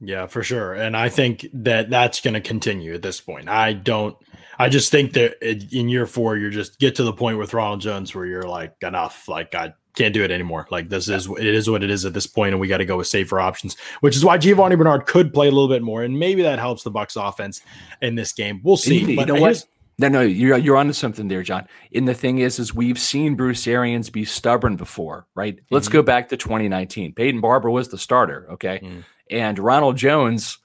[0.01, 0.73] Yeah, for sure.
[0.73, 3.47] And I think that that's going to continue at this point.
[3.47, 4.17] I don't,
[4.59, 7.81] I just think that in year four, you're just get to the point with Ronald
[7.81, 9.27] Jones where you're like, enough.
[9.27, 10.67] Like, I can't do it anymore.
[10.71, 12.85] Like, this is, it is what it is at this point, and we got to
[12.85, 16.03] go with safer options, which is why Giovani Bernard could play a little bit more.
[16.03, 17.61] And maybe that helps the Bucks offense
[18.01, 18.61] in this game.
[18.63, 18.99] We'll see.
[18.99, 19.65] you, you But know what?
[19.97, 21.67] No, no, you're you're onto something there, Jon.
[21.93, 25.55] And the thing is, is we've seen Bruce Arians be stubborn before, right?
[25.55, 25.73] Mm-hmm.
[25.73, 27.13] Let's go back to 2019.
[27.13, 28.99] Peyton Barber was the starter, okay, mm-hmm.
[29.29, 30.57] and Ronald Jones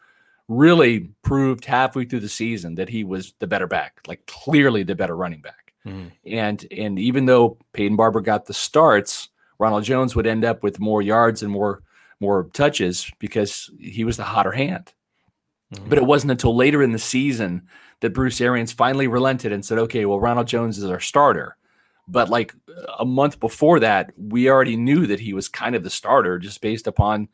[0.50, 4.96] really proved halfway through the season that he was the better back, like clearly the
[4.96, 5.72] better running back.
[5.86, 6.08] Mm-hmm.
[6.26, 10.80] And and even though Peyton Barber got the starts, Ronald Jones would end up with
[10.80, 11.82] more yards and more
[12.18, 14.92] more touches because he was the hotter hand.
[15.72, 15.88] Mm-hmm.
[15.88, 17.62] But it wasn't until later in the season
[18.00, 21.56] that Bruce Arians finally relented and said, okay, well, Ronald Jones is our starter.
[22.08, 22.52] But like
[22.98, 26.60] a month before that, we already knew that he was kind of the starter just
[26.60, 27.28] based upon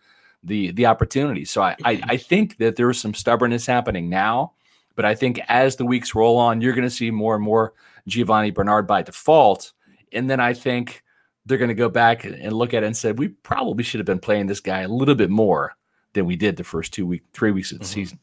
[0.46, 1.44] the the opportunity.
[1.44, 4.52] So I, I, I think that there's some stubbornness happening now.
[4.94, 7.74] But I think as the weeks roll on, you're going to see more and more
[8.08, 9.72] Giovani Bernard by default.
[10.12, 11.02] And then I think
[11.44, 14.06] they're going to go back and look at it and say, we probably should have
[14.06, 15.76] been playing this guy a little bit more
[16.14, 17.92] than we did the first two week, three weeks of the mm-hmm.
[17.92, 18.18] season.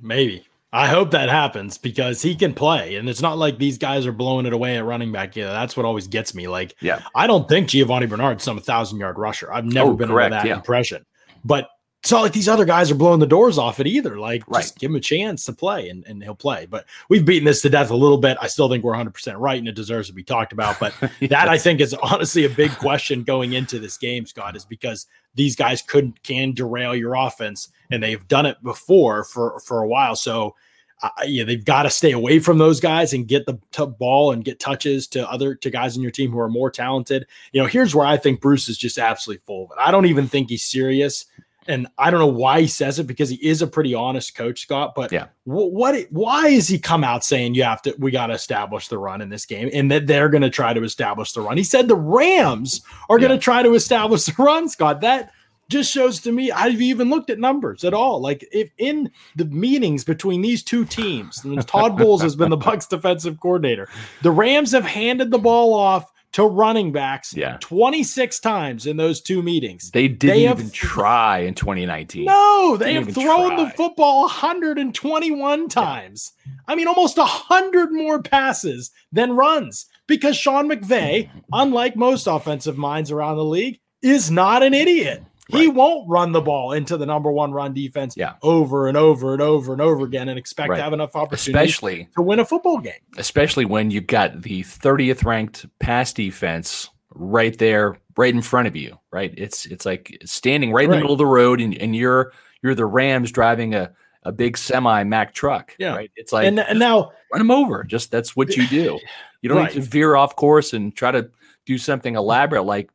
[0.00, 0.46] Maybe.
[0.72, 2.96] I hope that happens because he can play.
[2.96, 5.36] And it's not like these guys are blowing it away at running back.
[5.36, 6.48] Yeah, that's what always gets me.
[6.48, 9.52] Like, yeah, I don't think Giovani Bernard's some thousand yard rusher.
[9.52, 10.54] I've never oh, been correct, under that yeah.
[10.54, 11.04] impression.
[11.44, 11.68] But
[12.02, 14.18] it's not like these other guys are blowing the doors off it either.
[14.18, 14.62] Like, right.
[14.62, 16.66] just give him a chance to play and, and he'll play.
[16.66, 18.36] But we've beaten this to death a little bit.
[18.40, 20.80] I still think we're 100% right and it deserves to be talked about.
[20.80, 21.12] But yes.
[21.30, 25.06] that I think is honestly a big question going into this game, Scott, is because
[25.36, 29.88] these guys could can derail your offense and they've done it before for, for a
[29.88, 30.16] while.
[30.16, 30.56] So,
[31.02, 34.30] uh, yeah, they've got to stay away from those guys and get the t- ball
[34.32, 37.26] and get touches to other to guys in your team who are more talented.
[37.52, 39.78] You know, here's where I think Bruce is just absolutely full of it.
[39.80, 41.26] I don't even think he's serious,
[41.66, 44.62] and I don't know why he says it because he is a pretty honest coach,
[44.62, 44.94] Scott.
[44.94, 46.06] But yeah, w- what?
[46.10, 47.94] Why is he come out saying you have to?
[47.98, 50.72] We got to establish the run in this game, and that they're going to try
[50.72, 51.56] to establish the run.
[51.56, 53.26] He said the Rams are yeah.
[53.26, 55.00] going to try to establish the run, Scott.
[55.00, 55.32] That
[55.72, 58.20] just shows to me I've even looked at numbers at all.
[58.20, 62.86] Like if in the meetings between these two teams, Todd Bowles has been the Bucks
[62.86, 63.88] defensive coordinator.
[64.22, 67.58] The Rams have handed the ball off to running backs yeah.
[67.60, 69.90] 26 times in those two meetings.
[69.90, 72.24] They didn't they even try in 2019.
[72.24, 73.64] No, they, they have thrown try.
[73.64, 76.32] the football 121 times.
[76.44, 76.52] Yeah.
[76.68, 83.10] I mean, almost 100 more passes than runs because Sean McVay, unlike most offensive minds
[83.10, 85.22] around the league, is not an idiot.
[85.58, 88.34] He won't run the ball into the number one run defense yeah.
[88.42, 90.76] over and over and over and over again and expect right.
[90.76, 92.94] to have enough opportunity especially, to win a football game.
[93.16, 98.76] Especially when you've got the 30th ranked pass defense right there, right in front of
[98.76, 99.32] you, right?
[99.36, 102.74] It's it's like standing right in the middle of the road and, and you're you're
[102.74, 103.92] the Rams driving a
[104.24, 105.74] a big semi Mack truck.
[105.78, 105.94] Yeah.
[105.94, 106.10] Right.
[106.16, 107.84] It's like and, and now run them over.
[107.84, 108.98] Just that's what you do.
[109.42, 109.74] You don't right.
[109.74, 111.28] need to veer off course and try to
[111.66, 112.92] do something elaborate like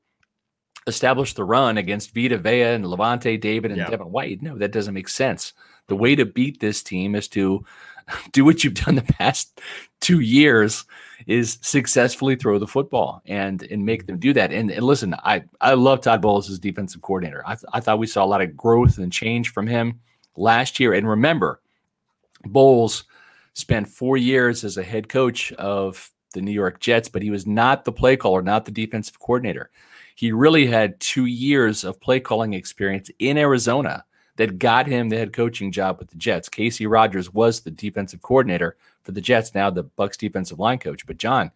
[0.88, 3.89] establish the run against Vita Vea and Lavonte David and yeah.
[3.89, 4.41] Devin White.
[4.41, 5.54] No, that doesn't make sense.
[5.88, 7.65] The way to beat this team is to
[8.32, 9.62] do what you've done the past
[10.00, 10.86] two years
[11.26, 14.52] is successfully throw the football and and make them do that.
[14.52, 17.43] And, and listen, I I love Todd Bowles as defensive coordinator.
[17.45, 20.00] I, th- I thought we saw a lot of growth and change from him
[20.36, 20.93] last year.
[20.93, 21.62] And remember,
[22.45, 23.04] Bowles
[23.54, 27.47] spent four years as a head coach of the New York Jets, but he was
[27.47, 29.71] not the play caller, not the defensive coordinator
[30.17, 34.03] he really had two years of play calling experience in Arizona
[34.38, 36.49] that got him the head coaching job with the Jets.
[36.49, 41.06] Kacy Rodgers was the defensive coordinator for the Jets, now the Bucks defensive line coach.
[41.06, 41.51] But Jon,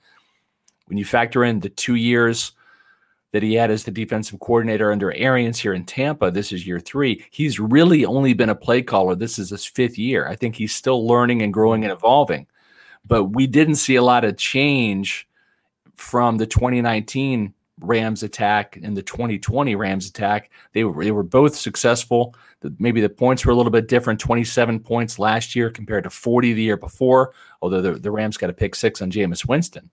[0.85, 2.51] when you factor in the two years
[3.31, 6.79] that he had as the defensive coordinator under Arians here in Tampa, this is year
[6.79, 7.25] three.
[7.31, 9.15] He's really only been a play caller.
[9.15, 10.27] This is his fifth year.
[10.27, 12.45] I think he's still learning and growing and evolving.
[13.07, 15.27] But we didn't see a lot of change
[15.95, 20.51] from the 2019 Rams attack and the 2020 Rams attack.
[20.73, 22.35] They were they were both successful.
[22.61, 24.19] The, maybe the points were a little bit different.
[24.19, 27.33] 27 points last year compared to 40 the year before.
[27.61, 29.89] Although the, the Rams got a pick six on Jameis Winston.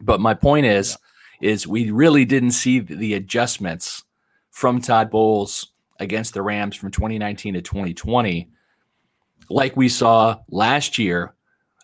[0.00, 0.96] But my point is,
[1.40, 1.50] yeah.
[1.50, 4.04] is we really didn't see the adjustments
[4.50, 8.48] from Todd Bowles against the Rams from 2019 to 2020,
[9.50, 11.34] like we saw last year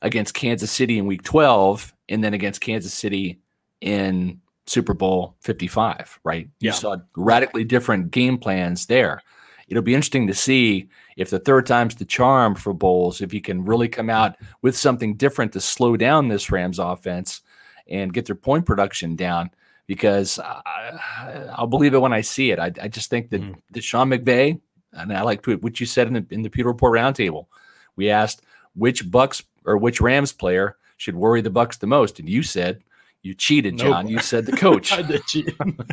[0.02, 3.40] against Kansas City in Week 12, and then against Kansas City
[3.80, 6.48] in Super Bowl 55, right?
[6.60, 9.22] You saw radically different game plans there.
[9.68, 13.40] It'll be interesting to see if the third time's the charm for Bowles, if he
[13.40, 17.42] can really come out with something different to slow down this Rams offense
[17.88, 19.50] and get their point production down.
[19.86, 22.58] Because I, will believe it when I see it.
[22.58, 23.54] I, I just think that, mm.
[23.72, 24.58] that Sean McVay,
[24.94, 27.46] and I like what you said in the in the Pewter Report roundtable.
[27.94, 28.40] We asked
[28.74, 32.82] which Bucks or which Rams player should worry the Bucks the most, and you said
[33.24, 33.86] You cheated, Nope.
[33.88, 34.06] Jon.
[34.08, 34.92] You said the coach.
[34.92, 35.48] I did cheat.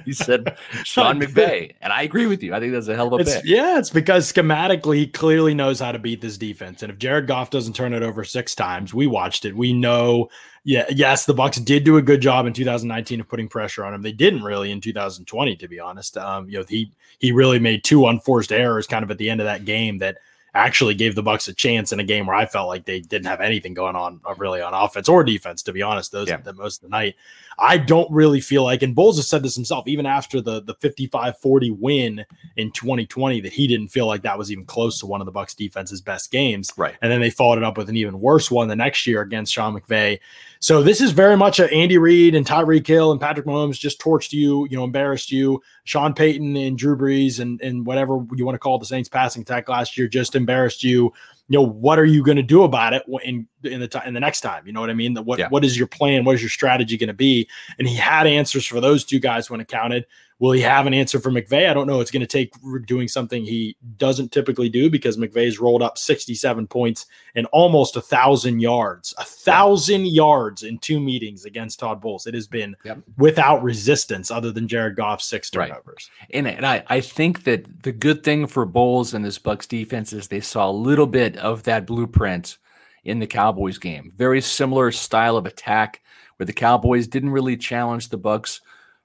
[0.06, 2.54] you said Sean McVay, and I agree with you.
[2.54, 3.46] I think that's a hell of a It's, pick.
[3.46, 6.84] yeah, it's because schematically he clearly knows how to beat this defense.
[6.84, 9.56] And if Jared Goff doesn't turn it over six times, we watched it.
[9.56, 10.30] We know,
[10.65, 13.94] yeah, yes, the Bucks did do a good job in 2019 of putting pressure on
[13.94, 14.02] him.
[14.02, 16.17] They didn't really in 2020, to be honest.
[16.17, 19.39] Um, you know, he he really made two unforced errors kind of at the end
[19.39, 20.17] of that game that
[20.54, 23.28] actually gave the Bucks a chance in a game where I felt like they didn't
[23.28, 26.38] have anything going on uh, really on offense or defense, to be honest, those Yeah.
[26.38, 27.16] the most of the night.
[27.60, 30.74] I don't really feel like, and Bowles has said this himself, even after the the
[30.76, 32.26] 55-40 win
[32.58, 35.32] in 2020, that he didn't feel like that was even close to one of the
[35.32, 36.72] Bucks defense's best games.
[36.76, 36.96] Right.
[37.02, 39.54] And then they followed it up with an even worse one the next year against
[39.54, 40.20] Sean McVay.
[40.60, 44.00] So this is very much a Andy Reid and Tyreek Hill and Patrick Mahomes just
[44.00, 45.62] torched you, you know, embarrassed you.
[45.84, 49.42] Sean Payton and Drew Brees and and whatever you want to call the Saints passing
[49.42, 51.13] attack last year just embarrassed you.
[51.47, 54.13] You know, what are you going to do about it in in the time in
[54.13, 54.65] the next time?
[54.65, 55.13] You know what I mean?
[55.13, 55.50] The, what Yeah.
[55.50, 56.24] what is your plan?
[56.26, 57.47] What is your strategy going to be?
[57.80, 60.06] And he had answers for those two guys when it counted.
[60.39, 61.69] Will he have an answer for McVay?
[61.69, 62.02] I don't know.
[62.02, 62.52] It's going to take
[62.88, 68.02] doing something he doesn't typically do because McVay's rolled up 67 points and almost a
[68.02, 72.26] thousand yards, a thousand yards in two meetings against Todd Bowles.
[72.26, 72.97] It has been Yep.
[73.19, 75.67] without resistance other than Jared Goff's six Right.
[75.69, 76.10] turnovers.
[76.34, 80.12] And, and I, I think that the good thing for Bowles and this Bucks defense
[80.12, 82.58] is they saw a little bit of that blueprint
[83.04, 84.14] in the Cowboys game.
[84.16, 86.02] Very similar style of attack
[86.38, 88.62] where the Cowboys didn't really challenge the Bucks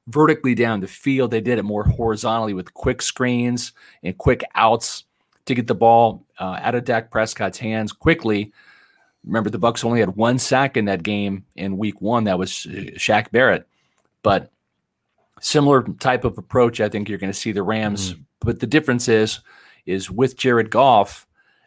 [0.07, 1.31] vertically down the field.
[1.31, 5.05] They did it more horizontally with quick screens and quick outs
[5.47, 8.53] to get the ball uh, out of Dak Prescott's hands quickly.
[9.25, 12.25] Remember, the Bucks only had one sack in that game in Week One.
[12.25, 13.67] That was uh, Shaq Barrett,
[14.23, 14.53] but
[15.41, 16.81] similar type of approach.
[16.81, 19.41] I think you're going to see the Rams, but the difference is,
[19.85, 21.26] is with Jared Goff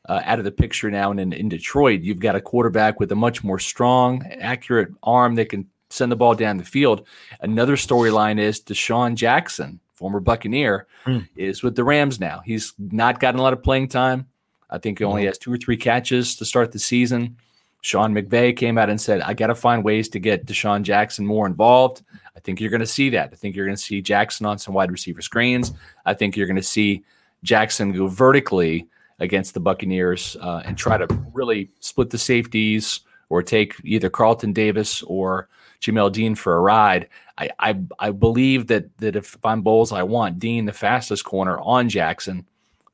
[0.09, 3.11] uh, out of the picture now, and in, in Detroit, you've got a quarterback with
[3.11, 7.07] a much more strong, accurate arm that can send the ball down the field.
[7.41, 11.19] Another storyline is DeSean Jackson, former Buccaneer, Hmm.
[11.35, 12.41] is with the Rams now.
[12.43, 14.27] He's not gotten a lot of playing time.
[14.69, 17.37] I think he only has two or three catches to start the season.
[17.81, 21.25] Sean McVay came out and said, I got to find ways to get DeSean Jackson
[21.25, 22.03] more involved.
[22.35, 23.29] I think you're going to see that.
[23.31, 25.71] I think you're going to see Jackson on some wide receiver screens.
[26.05, 27.03] I think you're going to see
[27.43, 28.87] Jackson go vertically
[29.19, 34.53] against the Buccaneers uh, and try to really split the safeties or take either Carlton
[34.53, 35.47] Davis or
[35.81, 37.07] Jamel Dean for a ride.
[37.37, 41.59] I, I, I believe that that if I'm Bowles, I want Dean the fastest corner
[41.59, 42.45] on Jackson,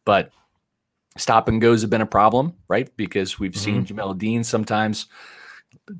[0.03, 0.31] but
[1.17, 2.95] stop and goes have been a problem, right?
[2.97, 5.07] Because we've seen Jamel Dean sometimes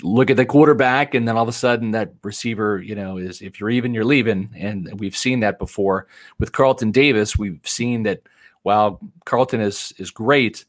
[0.01, 3.41] look at the quarterback and then all of a sudden that receiver, you know, is
[3.41, 4.49] if you're even, you're leaving.
[4.55, 6.07] And we've seen that before.
[6.39, 8.21] With Carlton Davis, we've seen that
[8.65, 10.65] while Carlton is is great,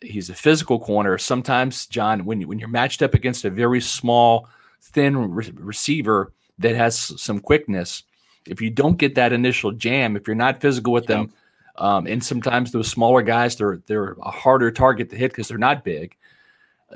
[0.00, 1.18] he's a physical corner.
[1.18, 4.48] Sometimes, Jon, when you, when you're matched up against a very small,
[4.80, 8.04] thin re- receiver that has some quickness,
[8.46, 11.34] if you don't get that initial jam, if you're not physical with them,
[11.76, 15.58] um, and sometimes those smaller guys, they're they're a harder target to hit because they're
[15.58, 16.16] not big.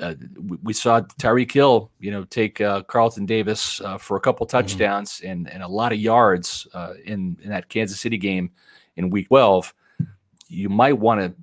[0.01, 4.19] Uh, we, we saw Tyreek Hill, you know, take uh, Carlton Davis uh, for a
[4.19, 8.49] couple touchdowns and and a lot of yards uh, in in that Kansas City game
[8.95, 9.75] in Week 12.
[10.49, 11.33] You might want to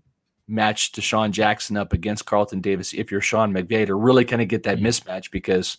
[0.49, 4.49] match DeSean Jackson up against Carlton Davis if you're Sean McVay to really kind of
[4.49, 5.79] get that mismatch because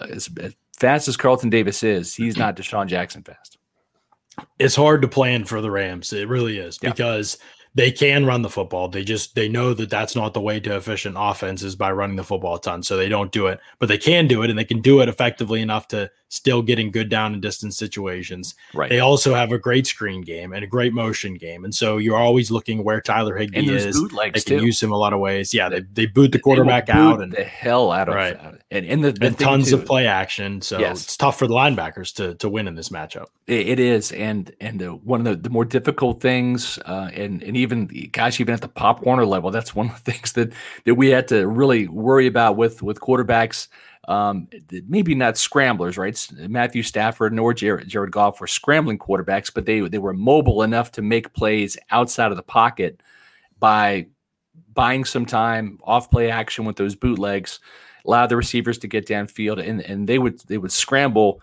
[0.00, 3.56] uh, as, as fast as Carlton Davis is, he's not DeSean Jackson fast.
[4.58, 6.12] it's hard to plan for the Rams.
[6.12, 6.90] It really is Yeah.
[6.90, 7.38] because
[7.76, 8.88] they can run the football.
[8.88, 12.16] They just they know that that's not the way to efficient offense is by running
[12.16, 12.82] the football a ton.
[12.82, 15.08] So they don't do it, but they can do it, and they can do it
[15.10, 18.54] effectively enough to still get in good down and distance situations.
[18.74, 18.88] Right.
[18.90, 22.16] They also have a great screen game and a great motion game, and so you're
[22.16, 24.02] always looking where Tyler those is.
[24.10, 24.64] They can too.
[24.64, 25.52] use him a lot of ways.
[25.52, 28.36] Yeah, they, they boot the quarterback out and the hell out of Right.
[28.36, 30.60] out of- and, and the, the and tons too, of play action.
[30.60, 31.04] So Yes.
[31.04, 33.26] it's tough for the linebackers to to win in this matchup.
[33.46, 37.56] It, is, and and uh, one of the, the more difficult things, uh, and and
[37.56, 37.65] even
[38.12, 40.52] gosh, even at the Pop Warner level, that's one of the things that
[40.84, 43.68] that we had to really worry about with with quarterbacks.
[44.08, 44.46] Um,
[44.88, 46.16] maybe not scramblers, right?
[46.32, 50.92] Matthew Stafford nor Jared, Jared Goff were scrambling quarterbacks, but they they were mobile enough
[50.92, 53.00] to make plays outside of the pocket
[53.58, 54.06] by
[54.74, 57.58] buying some time off play action with those bootlegs,
[58.06, 61.40] allow the receivers to get downfield, and and they would they would scramble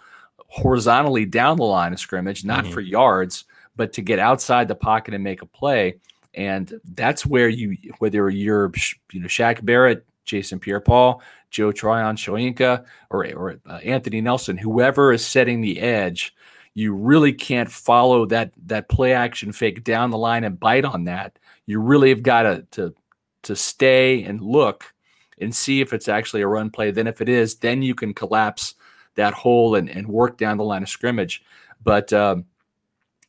[0.47, 2.73] horizontally down the line of scrimmage, not Mhm.
[2.73, 3.43] for yards,
[3.75, 5.95] but to get outside the pocket and make a play.
[6.33, 8.71] And that's where you, whether you're,
[9.11, 15.13] you know, Shaq Barrett, Jason Pierre-Paul, Joe Tryon, Shoyinka, or, or uh, Anthony Nelson, whoever
[15.13, 16.33] is setting the edge,
[16.73, 21.03] you really can't follow that that play action fake down the line and bite on
[21.03, 21.37] that.
[21.67, 22.95] You really have got to to
[23.43, 24.91] to stay and look
[25.39, 26.89] and see if it's actually a run play.
[26.89, 28.75] Then if it is, then you can collapse
[29.15, 31.43] that hole and, and work down the line of scrimmage.
[31.83, 32.45] But um,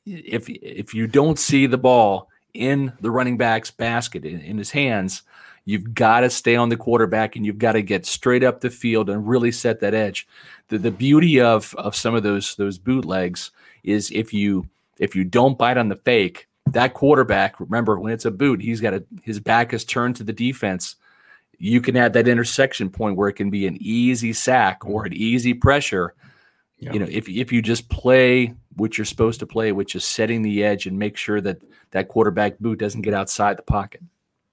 [0.07, 4.71] if if you don't see the ball in the running back's basket in, in his
[4.71, 5.23] hands,
[5.65, 8.71] you've got to stay on the quarterback and you've got to get straight up the
[8.71, 10.27] field and really set that edge.
[10.69, 13.51] The the beauty of of some of those those bootlegs
[13.83, 18.25] is if you if you don't bite on the fake, that quarterback, remember when it's
[18.25, 20.97] a boot, he's got a his back is turned to the defense.
[21.59, 25.13] You can add that intersection point where it can be an easy sack or an
[25.13, 26.15] easy pressure.
[26.79, 30.43] You know, if if you just play what you're supposed to play, which is setting
[30.43, 31.63] the edge and make sure that
[31.93, 34.03] that quarterback boot doesn't get outside the pocket.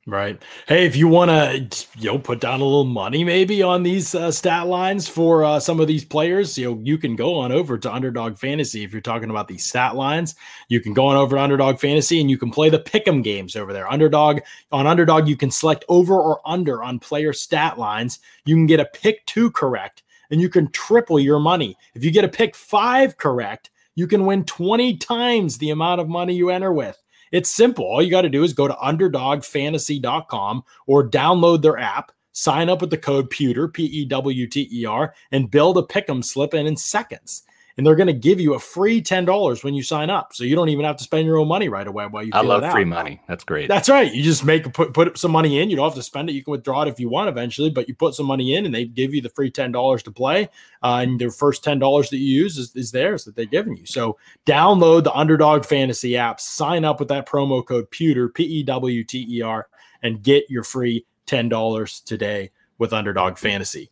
[0.07, 0.41] Right.
[0.67, 4.15] Hey, if you want to, you know, put down a little money maybe on these
[4.15, 7.51] uh, stat lines for uh, some of these players, you know, you can go on
[7.51, 10.33] over to Underdog Fantasy if you're talking about these stat lines.
[10.69, 13.55] You can go on over to Underdog Fantasy and you can play the pick'em games
[13.55, 13.87] over there.
[13.91, 14.39] Underdog
[14.71, 18.17] on Underdog, you can select over or under on player stat lines.
[18.43, 20.00] You can get a pick two correct,
[20.31, 21.77] and you can triple your money.
[21.93, 26.07] If you get a pick five correct, you can win 20 times the amount of
[26.09, 26.97] money you enter with.
[27.31, 27.85] It's simple.
[27.85, 32.81] All you got to do is go to underdogfantasy.com or download their app, sign up
[32.81, 36.53] with the code PEWTER, P E W T E R, and build a pick'em slip
[36.53, 37.43] in in seconds
[37.77, 40.33] and they're going to give you a free ten dollars when you sign up.
[40.33, 42.31] So you don't even have to spend your own money right away while you.
[42.33, 43.21] I love free money.
[43.27, 43.67] That's great.
[43.67, 44.11] That's right.
[44.11, 45.69] You just make put put some money in.
[45.69, 46.33] You don't have to spend it.
[46.33, 48.73] You can withdraw it if you want eventually, but you put some money in, and
[48.73, 50.49] they give you the free ten dollars to play.
[50.83, 53.75] Uh, and the first ten dollars that you use is, is theirs that they're giving
[53.75, 53.85] you.
[53.85, 58.63] So download the Underdog Fantasy app, sign up with that promo code Pewter P E
[58.63, 59.67] W T E R,
[60.03, 63.91] and get your free ten dollars today with Underdog Fantasy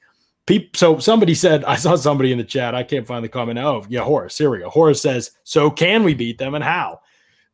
[0.74, 2.76] so somebody said, I saw somebody in the chat.
[2.76, 3.60] I can't find the comment.
[3.60, 4.38] Oh, yeah, Horace.
[4.38, 4.70] Here we go.
[4.70, 7.02] Horace says, So can we beat them and how?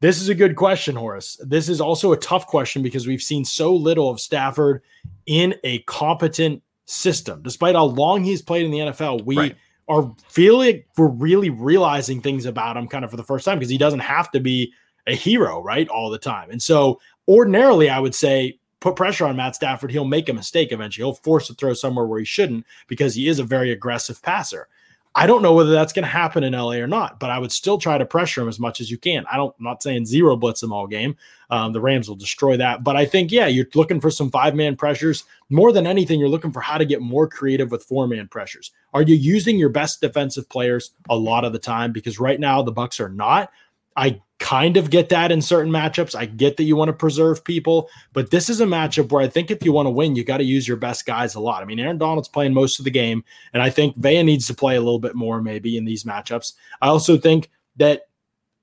[0.02, 1.40] This is a good question, Horace.
[1.44, 4.82] This is also a tough question because we've seen so little of Stafford
[5.26, 7.42] in a competent system.
[7.42, 9.56] Despite how long he's played in the NFL, we right.
[9.88, 13.72] are feeling we're really realizing things about him kind of for the first time because
[13.72, 14.72] he doesn't have to be
[15.08, 15.88] a hero, right?
[15.88, 16.52] All the time.
[16.52, 20.72] And so ordinarily, I would say put pressure on Matt Stafford, he'll make a mistake
[20.72, 21.04] eventually.
[21.04, 24.68] He'll force a throw somewhere where he shouldn't because he is a very aggressive passer.
[25.16, 27.52] I don't know whether that's going to happen in LA or not, but I would
[27.52, 29.26] still try to pressure him as much as you can.
[29.32, 31.16] I don't, I'm not saying zero blitz him all game.
[31.50, 34.54] Um, the Rams will destroy that, but I think yeah, you're looking for some five
[34.54, 36.20] man pressures more than anything.
[36.20, 38.72] You're looking for how to get more creative with four man pressures.
[38.94, 41.92] Are you using your best defensive players a lot of the time?
[41.92, 43.52] Because right now the Bucks are not.
[43.96, 46.16] I kind of get that in certain matchups.
[46.16, 49.28] I get that you want to preserve people, but this is a matchup where I
[49.28, 51.62] think if you want to win, you got to use your best guys a lot.
[51.62, 53.24] I mean, Aaron Donald's playing most of the game,
[53.54, 56.54] and I think Vea needs to play a little bit more maybe in these matchups.
[56.82, 58.08] I also think that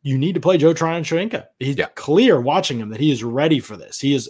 [0.02, 1.46] you need to play Joe Tryon Shoyinka.
[1.58, 1.86] He's yeah.
[1.94, 3.98] clear watching him that he is ready for this.
[3.98, 4.28] He is.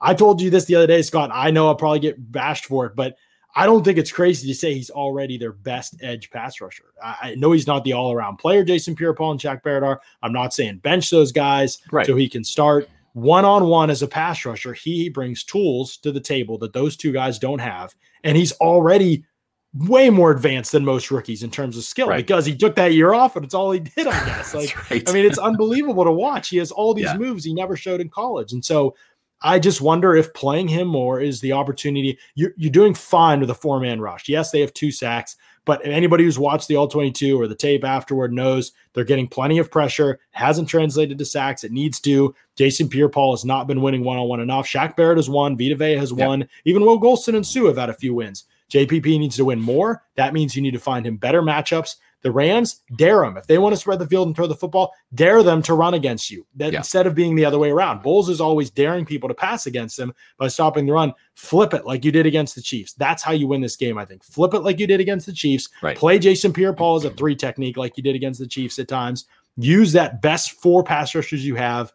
[0.00, 1.30] I told you this the other day, Scott.
[1.32, 3.16] I know I'll probably get bashed for it, but
[3.54, 6.84] I don't think it's crazy to say he's already their best edge pass rusher.
[7.02, 9.82] I, I know he's not the all around player, Jason Pierre Paul and Shaq Barrett
[9.82, 10.00] are.
[10.22, 12.06] I'm not saying bench those guys right.
[12.06, 14.72] so he can start one on one as a pass rusher.
[14.72, 17.94] He brings tools to the table that those two guys don't have.
[18.22, 19.24] And he's already
[19.72, 22.16] way more advanced than most rookies in terms of skill right.
[22.16, 24.54] because he took that year off and it's all he did, I guess.
[24.54, 25.08] Like, right.
[25.08, 26.48] I mean, it's unbelievable to watch.
[26.48, 27.16] He has all these yeah.
[27.16, 28.52] moves he never showed in college.
[28.52, 28.96] And so
[29.42, 32.18] I just wonder if playing him more is the opportunity.
[32.34, 34.28] You're, you're doing fine with a four man rush.
[34.28, 37.84] Yes, they have two sacks, but anybody who's watched the all 22 or the tape
[37.84, 40.20] afterward knows they're getting plenty of pressure.
[40.32, 41.64] Hasn't translated to sacks.
[41.64, 42.34] It needs to.
[42.56, 44.66] Jason Pierre Paul has not been winning one on one enough.
[44.66, 45.56] Shaq Barrett has won.
[45.56, 46.26] Vita Vea has yep.
[46.26, 46.48] won.
[46.64, 48.44] Even Will Gholston and Suh have had a few wins.
[48.70, 50.02] JPP needs to win more.
[50.16, 51.96] That means you need to find him better matchups.
[52.22, 54.92] The Rams dare them if they want to spread the field and throw the football.
[55.14, 56.78] Dare them to run against you that yeah.
[56.78, 58.02] instead of being the other way around.
[58.02, 61.14] Bowles is always daring people to pass against them by stopping the run.
[61.34, 62.92] Flip it like you did against the Chiefs.
[62.94, 63.96] That's how you win this game.
[63.96, 64.22] I think.
[64.22, 65.68] Flip it like you did against the Chiefs.
[65.82, 65.96] Right.
[65.96, 69.26] Play Jason Pierre-Paul as a three technique like you did against the Chiefs at times.
[69.56, 71.92] Use that best four pass rushers you have.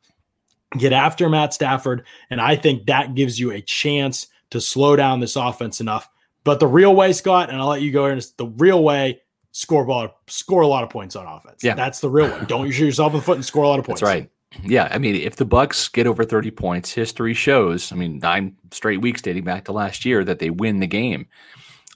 [0.77, 5.19] Get after Matt Stafford, and I think that gives you a chance to slow down
[5.19, 6.09] this offense enough.
[6.43, 8.19] But the real way, Scott, and I'll let you go in.
[8.37, 9.21] The real way
[9.55, 11.63] score ball, score a lot of points on offense.
[11.63, 12.43] Yeah, that's the real one.
[12.45, 14.01] Don't shoot yourself in the foot and score a lot of points.
[14.01, 14.29] That's right.
[14.63, 17.91] Yeah, I mean, if the Bucks get over 30 points, history shows.
[17.91, 21.27] I mean, nine straight weeks dating back to last year that they win the game.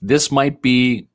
[0.01, 1.07] This might be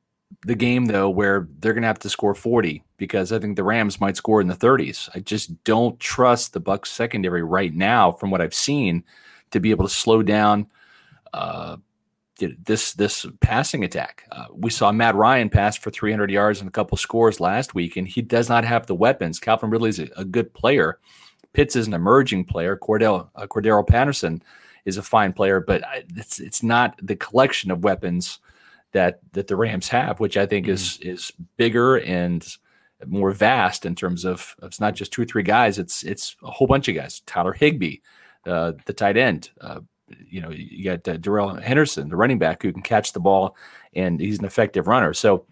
[0.45, 3.63] the game though where they're going to have to score 40 because I think the
[3.63, 5.09] Rams might score in the 30s.
[5.15, 9.03] I just don't trust the Bucks secondary right now, from what I've seen,
[9.51, 10.67] to be able to slow down
[11.33, 11.77] uh,
[12.39, 14.25] this this passing attack.
[14.31, 17.95] Uh, we saw Matt Ryan pass for 300 yards and a couple scores last week,
[17.95, 19.39] and he does not have the weapons.
[19.39, 20.99] Calvin Ridley is a, a good player.
[21.53, 22.77] Pitts is an emerging player.
[22.77, 24.43] Cordell uh, Cordarrelle Patterson
[24.83, 25.83] is a fine player, but
[26.15, 28.39] it's it's not the collection of weapons
[28.91, 30.73] that that the Rams have, which I think mm-hmm.
[30.73, 32.45] is is bigger and
[33.05, 35.79] more vast in terms of it's not just two or three guys.
[35.79, 37.21] It's it's a whole bunch of guys.
[37.21, 37.97] Tyler Higbee,
[38.45, 39.49] uh, the tight end.
[39.59, 43.19] Uh, you know, you got uh, Darrell Henderson, the running back, who can catch the
[43.19, 43.55] ball,
[43.93, 45.13] and he's an effective runner.
[45.13, 45.45] So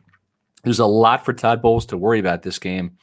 [0.63, 2.97] there's a lot for Todd Bowles to worry about this game.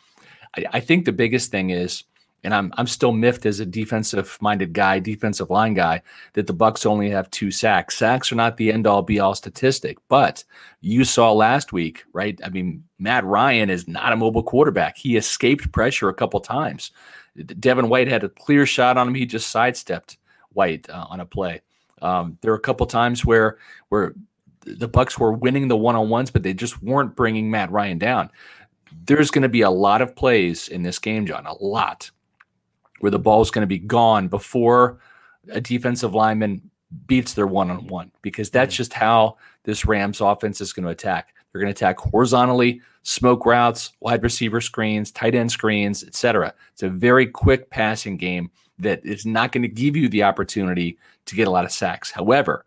[0.57, 2.05] I, I think the biggest thing is
[2.43, 6.03] and I'm I'm still miffed as a defensive minded guy, defensive line guy,
[6.35, 7.97] that the Bucks only have two sacks.
[7.97, 10.45] Sacks are not the end all be all statistic, but
[10.81, 12.41] you saw last week, right?
[12.45, 14.97] I mean, Matt Ryan is not a mobile quarterback.
[14.97, 16.93] He escaped pressure a couple times.
[17.59, 19.15] Devin White had a clear shot on him.
[19.15, 20.17] He just sidestepped
[20.53, 21.63] White uh, on a play.
[22.03, 24.15] Um, there were a couple times where where
[24.63, 27.99] the Bucks were winning the one on ones, but they just weren't bringing Matt Ryan
[27.99, 28.31] down.
[29.05, 31.47] There's going to be a lot of plays in this game, Jon.
[31.47, 32.11] A lot
[33.01, 35.01] where the ball is going to be gone before
[35.51, 36.71] a defensive lineman
[37.07, 40.91] beats their one on one because that's just how this Rams offense is going to
[40.91, 41.35] attack.
[41.51, 46.55] They're going to attack horizontally, smoke routes, wide receiver screens, tight end screens, etc.
[46.73, 48.51] It's a very quick passing game
[48.83, 52.11] that is not going to give you the opportunity to get a lot of sacks.
[52.11, 52.65] However,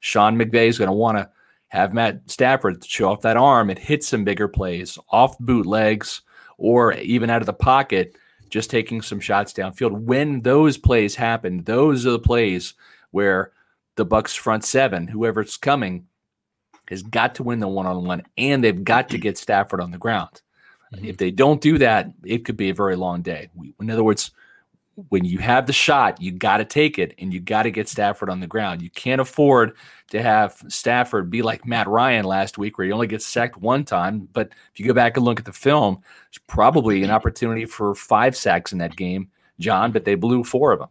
[0.00, 1.30] Sean McVay is going to want to
[1.68, 6.22] have Matt Stafford show off that arm and hit some bigger plays off bootlegs
[6.58, 8.14] or even out of the pocket
[8.50, 9.92] just taking some shots downfield.
[9.92, 12.74] When those plays happen, those are the plays
[13.10, 13.52] where
[13.96, 16.06] the Bucks front seven, whoever's coming,
[16.88, 19.90] has got to win the one on one, and they've got to get Stafford on
[19.90, 20.42] the ground.
[20.94, 21.06] Mm-hmm.
[21.06, 23.48] If they don't do that, it could be a very long day.
[23.80, 24.32] In other words,
[25.08, 27.88] when you have the shot, you got to take it and you got to get
[27.88, 28.82] Stafford on the ground.
[28.82, 29.76] You can't afford
[30.10, 33.84] to have Stafford be like Matt Ryan last week, where he only gets sacked one
[33.84, 34.28] time.
[34.32, 37.94] But if you go back and look at the film, it's probably an opportunity for
[37.94, 39.28] five sacks in that game,
[39.58, 40.88] Jon, but they blew four of them.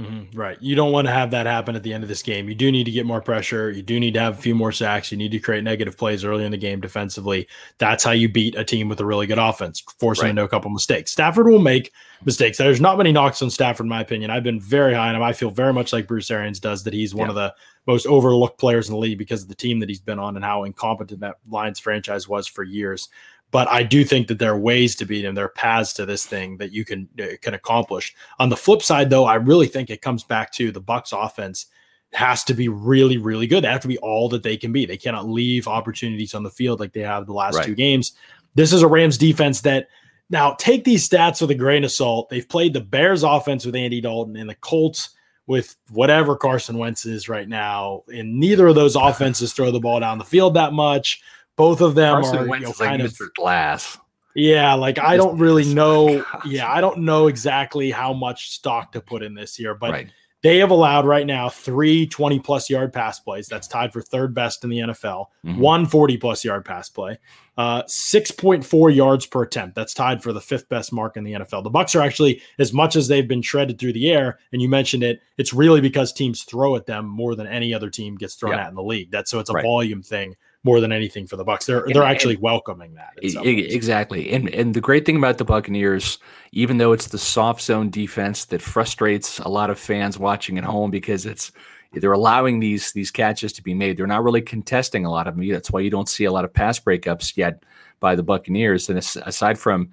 [0.00, 0.58] Mm-hmm, right.
[0.60, 2.48] You don't want to have that happen at the end of this game.
[2.48, 3.70] You do need to get more pressure.
[3.70, 5.12] You do need to have a few more sacks.
[5.12, 7.46] You need to create negative plays early in the game defensively.
[7.78, 10.34] That's how you beat a team with a really good offense, force right.
[10.34, 11.12] them a couple mistakes.
[11.12, 11.92] Stafford will make
[12.24, 12.58] mistakes.
[12.58, 14.32] There's not many knocks on Stafford, in my opinion.
[14.32, 15.22] I've been very high on him.
[15.22, 17.30] I feel very much like Bruce Arians does that he's one yeah.
[17.30, 17.54] of the
[17.86, 20.44] most overlooked players in the league because of the team that he's been on and
[20.44, 23.10] how incompetent that Lions franchise was for years
[23.54, 25.36] but I do think that there are ways to beat him.
[25.36, 28.12] There are paths to this thing that you can uh, can accomplish.
[28.40, 31.66] On the flip side, though, I really think it comes back to the Bucks offense
[32.14, 33.62] has to be really, really good.
[33.62, 34.86] They have to be all that they can be.
[34.86, 37.64] They cannot leave opportunities on the field like they have the last right.
[37.64, 38.14] two games.
[38.56, 39.86] This is a Rams defense that
[40.30, 42.30] now take these stats with a grain of salt.
[42.30, 45.10] They've played the Bears offense with Andy Dalton and the Colts
[45.46, 48.02] with whatever Carson Wentz is right now.
[48.12, 51.22] And neither of those offenses throw the ball down the field that much.
[51.56, 53.28] Both of them Carson are Wentz you know, kind like of Mr.
[53.34, 53.98] Glass.
[54.34, 56.24] Yeah, like I don't really know.
[56.44, 60.10] Yeah, I don't know exactly how much stock to put in this year, but right.
[60.42, 63.46] they have allowed right now three 20 plus yard pass plays.
[63.46, 65.26] That's tied for third best in the NFL.
[65.46, 65.60] Mm-hmm.
[65.60, 67.18] One 40 plus yard pass play.
[67.56, 69.76] Uh, 6.4 yards per attempt.
[69.76, 71.62] That's tied for the fifth best mark in the NFL.
[71.62, 74.68] The Bucks are actually, as much as they've been shredded through the air, and you
[74.68, 78.34] mentioned it, it's really because teams throw at them more than any other team gets
[78.34, 79.12] thrown at in the league.
[79.12, 79.62] That's so it's a right.
[79.62, 80.34] volume thing
[80.64, 81.66] more than anything for the Bucks.
[81.66, 83.12] They're they're actually and, welcoming that.
[83.22, 84.32] Exactly.
[84.32, 86.18] And and the great thing about the Buccaneers,
[86.52, 90.64] even though it's the soft zone defense that frustrates a lot of fans watching at
[90.64, 91.52] home because it's
[91.92, 93.96] they're allowing these these catches to be made.
[93.96, 95.46] They're not really contesting a lot of them.
[95.48, 97.62] That's why you don't see a lot of pass breakups yet
[98.00, 98.88] by the Buccaneers.
[98.88, 99.90] And aside from,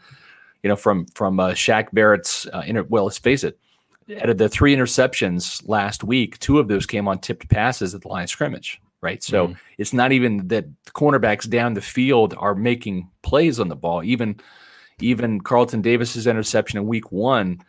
[0.64, 3.60] you know, from from uh, Shaq Barrett's uh, inter- well, let's face it,
[4.22, 8.02] out of the three interceptions last week, two of those came on tipped passes at
[8.02, 9.24] the line of scrimmage right?
[9.24, 9.54] So mm-hmm.
[9.78, 14.04] it's not even that the cornerbacks down the field are making plays on the ball.
[14.04, 14.40] Even
[15.00, 17.64] even Carlton Davis's interception in week one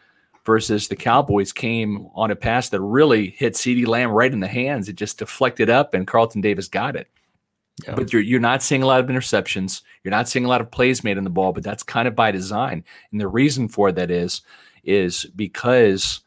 [0.44, 4.48] versus the Cowboys came on a pass that really hit CeeDee Lamb right in the
[4.48, 4.88] hands.
[4.88, 7.08] It just deflected up and Carlton Davis got it.
[7.86, 7.94] Yeah.
[7.94, 9.82] But you're you're not seeing a lot of interceptions.
[10.04, 12.14] You're not seeing a lot of plays made on the ball, but that's kind of
[12.14, 12.84] by design.
[13.10, 14.42] And the reason for that is
[14.84, 16.20] is because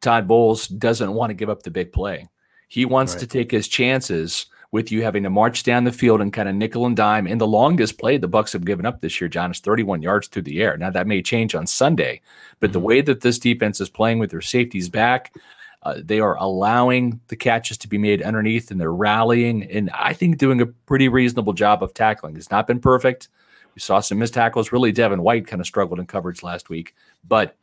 [0.00, 2.28] Todd Bowles doesn't want to give up the big play.
[2.72, 3.20] He wants right.
[3.20, 6.54] to take his chances with you having to march down the field and kind of
[6.54, 7.26] nickel and dime.
[7.26, 10.28] In the longest play the Bucks have given up this year, Jon, is 31 yards
[10.28, 10.78] through the air.
[10.78, 12.22] Now that may change on Sunday,
[12.60, 12.72] but mm-hmm.
[12.72, 15.34] the way that this defense is playing with their safeties back,
[15.82, 20.14] uh, they are allowing the catches to be made underneath and they're rallying and I
[20.14, 22.38] think doing a pretty reasonable job of tackling.
[22.38, 23.28] It's not been perfect.
[23.74, 24.72] We saw some missed tackles.
[24.72, 27.54] Really, Devin White kind of struggled in coverage last week, but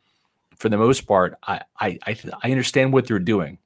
[0.54, 3.58] for the most part, I I I, I understand what they're doing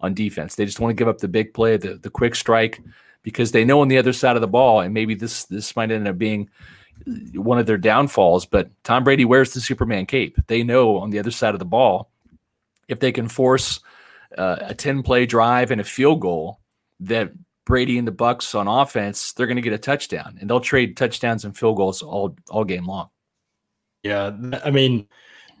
[0.00, 0.54] on defense.
[0.54, 2.80] They just want to give up the big play, the the quick strike,
[3.22, 5.90] because they know on the other side of the ball, and maybe this this might
[5.90, 6.48] end up being
[7.34, 8.46] one of their downfalls.
[8.46, 10.36] But Tom Brady wears the Superman cape.
[10.46, 12.10] They know on the other side of the ball,
[12.88, 13.80] if they can force
[14.36, 16.60] uh, a ten play drive and a field goal,
[17.00, 17.32] that
[17.64, 20.96] Brady and the Bucks on offense, they're going to get a touchdown, and they'll trade
[20.96, 23.10] touchdowns and field goals all all game long.
[24.02, 24.30] Yeah,
[24.64, 25.08] I mean,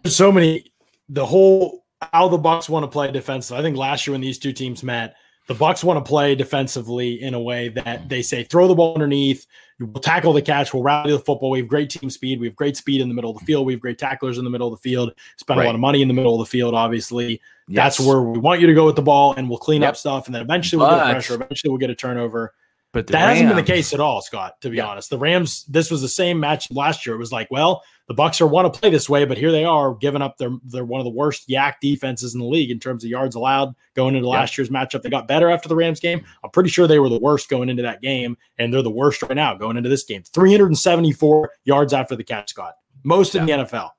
[0.06, 0.72] so many.
[1.08, 3.58] The whole how the Bucks want to play defensively.
[3.58, 7.22] I think last year when these two teams met, the Bucks want to play defensively
[7.22, 8.08] in a way that mm.
[8.08, 9.46] they say throw the ball underneath,
[9.80, 11.50] we'll tackle the catch, we'll rally the football.
[11.50, 13.46] We have great team speed, we have great speed in the middle of the mm.
[13.46, 15.14] field, we have great tacklers in the middle of the field.
[15.38, 15.64] Spend right.
[15.64, 17.40] a lot of money in the middle of the field, obviously.
[17.66, 17.98] Yes.
[17.98, 19.90] That's where we want you to go with the ball, and we'll clean yep.
[19.90, 21.34] up stuff, and then eventually we'll but, get pressure.
[21.34, 22.52] Eventually we'll get a turnover.
[22.92, 24.60] But that Rams, hasn't been the case at all, Scott.
[24.62, 24.86] To be yeah.
[24.86, 25.64] honest, the Rams.
[25.64, 27.14] This was the same match last year.
[27.14, 29.64] It was like, well, the Bucks are want to play this way, but here they
[29.64, 30.38] are giving up.
[30.38, 33.36] Their they're one of the worst YAC defenses in the league in terms of yards
[33.36, 35.02] allowed going into last year's matchup.
[35.02, 36.24] They got better after the Rams game.
[36.42, 39.22] I'm pretty sure they were the worst going into that game, and they're the worst
[39.22, 40.22] right now going into this game.
[40.22, 42.74] 374 yards after the catch, Scott.
[43.04, 43.90] Most in the NFL.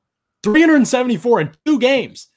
[0.43, 2.27] 374 in two games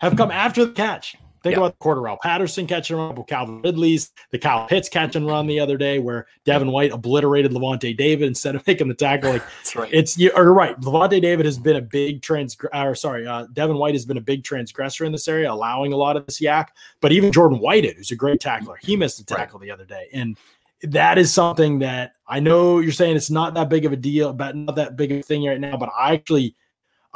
[0.00, 1.16] have come after the catch.
[1.46, 5.26] Think about the Cordarrelle Patterson catch and run, Calvin Ridley's, the Kyle Pitts catch and
[5.26, 9.32] run the other day, where Devin White obliterated Lavonte David instead of making the tackle.
[9.32, 9.90] Like That's right.
[9.92, 10.78] It's you're right.
[10.80, 12.56] Lavonte David has been a big trans.
[12.72, 15.96] Or sorry, uh, Devin White has been a big transgressor in this area, allowing a
[15.96, 16.68] lot of this YAC.
[17.00, 19.66] But even Jordan Whitehead, who's a great tackler, he missed a tackle right.
[19.66, 20.36] the other day, and
[20.82, 24.32] that is something that I know you're saying it's not that big of a deal,
[24.32, 25.76] but not that big of a thing right now.
[25.76, 26.54] But I actually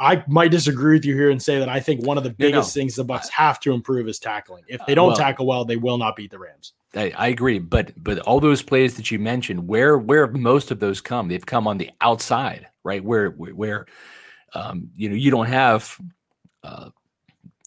[0.01, 2.75] I might disagree with you here and say that I think one of the biggest
[2.75, 2.83] no, no.
[2.83, 4.63] things the Bucks have to improve is tackling.
[4.67, 6.73] If they don't well, tackle well, they will not beat the Rams.
[6.95, 10.79] I, I, agree, but but all those plays that you mentioned, where where most of
[10.79, 13.03] those come, they've come on the outside, right?
[13.03, 13.85] Where where
[14.55, 15.95] um, you know you don't have
[16.63, 16.89] uh,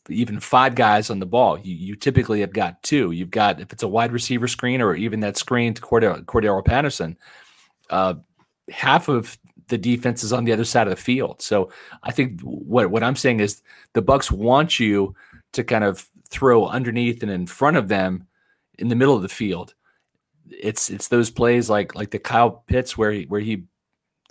[0.09, 1.57] even five guys on the ball.
[1.59, 3.13] You you typically have got two.
[3.13, 6.65] You've got if it's a wide receiver screen or even that screen to Cordell, Cordarrelle
[6.65, 7.17] Patterson.
[7.89, 8.15] Uh,
[8.71, 9.39] half of
[9.69, 11.41] the defense is on the other side of the field.
[11.43, 11.71] So
[12.03, 13.63] I think what what I'm saying is
[13.93, 15.15] the Bucks want you
[15.53, 18.27] to kind of throw underneath and in front of them
[18.79, 19.75] in the middle of the field.
[20.51, 23.65] It's it's those plays like like the Kyle Pitts where he where he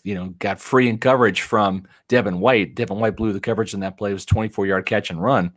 [0.04, 2.76] you know got free in coverage from Devin White.
[2.76, 4.12] Devin White blew the coverage in that play.
[4.12, 5.54] It was 24 yard catch and run.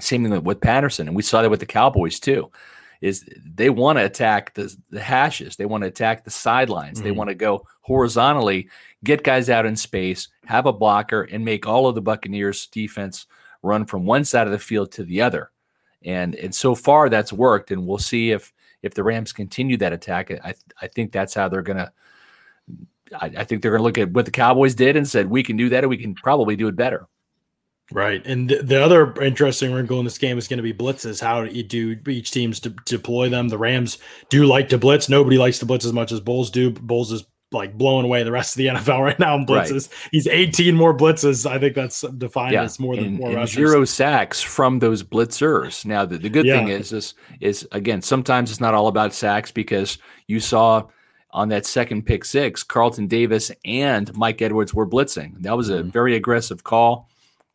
[0.00, 2.50] Same thing with Patterson, and we saw that with the Cowboys too
[3.00, 5.56] is they want to attack the, the hashes.
[5.56, 6.98] They want to attack the sidelines.
[6.98, 7.04] Mm-hmm.
[7.04, 8.68] They want to go horizontally,
[9.04, 13.26] get guys out in space, have a blocker, and make all of the Buccaneers defense
[13.62, 15.50] run from one side of the field to the other.
[16.04, 19.92] And and so far that's worked, and we'll see if if the Rams continue that
[19.92, 20.30] attack.
[20.30, 21.92] I I think that's how they're gonna.
[23.20, 25.56] I, I think they're gonna look at what the Cowboys did and said we can
[25.56, 27.08] do that, and we can probably do it better.
[27.92, 28.24] Right.
[28.26, 31.20] And the, the other interesting wrinkle in this game is going to be blitzes.
[31.20, 33.48] How you do each teams to deploy them.
[33.48, 35.08] The Rams do like to blitz.
[35.08, 36.70] Nobody likes to blitz as much as Bowles do.
[36.70, 39.88] Bowles is like blowing away the rest of the NFL right now in blitzes.
[39.88, 40.08] Right.
[40.10, 41.48] He's 18 more blitzes.
[41.48, 42.64] I think that's defined yeah.
[42.64, 45.84] as more than and, more and zero sacks from those blitzers.
[45.84, 46.58] Now the, the good yeah.
[46.58, 50.86] thing is is is again sometimes it's not all about sacks because you saw
[51.30, 55.40] on that second pick six, Carlton Davis and Mike Edwards were blitzing.
[55.42, 55.90] That was a mm-hmm.
[55.90, 57.08] very aggressive call.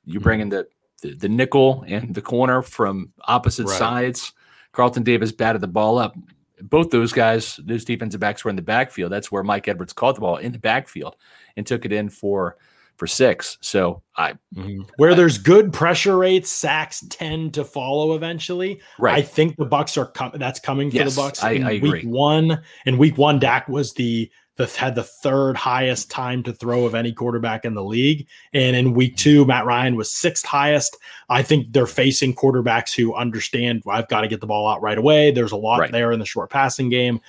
[0.05, 0.67] You bring in the,
[1.01, 3.77] the, the nickel and the corner from opposite right.
[3.77, 4.33] sides.
[4.71, 6.15] Carlton Davis batted the ball up.
[6.61, 9.11] Both those guys, those defensive backs were in the backfield.
[9.11, 11.15] That's where Mike Edwards caught the ball in the backfield
[11.57, 12.57] and took it in for
[12.97, 13.57] for six.
[13.61, 14.83] So I mm-hmm.
[14.97, 18.79] where I, there's good pressure rates, sacks tend to follow eventually.
[18.99, 19.17] Right.
[19.17, 21.43] I think the Bucks are com- that's coming for yes, the Bucks.
[21.43, 22.61] I, in I week one.
[22.85, 26.93] In week one, Dak was the the, had the third highest time to throw of
[26.93, 28.27] any quarterback in the league.
[28.53, 30.97] And in week two, Matt Ryan was sixth highest.
[31.29, 34.97] I think they're facing quarterbacks who understand I've got to get the ball out right
[34.97, 35.31] away.
[35.31, 35.91] There's a lot right.
[35.91, 37.21] there in the short passing game.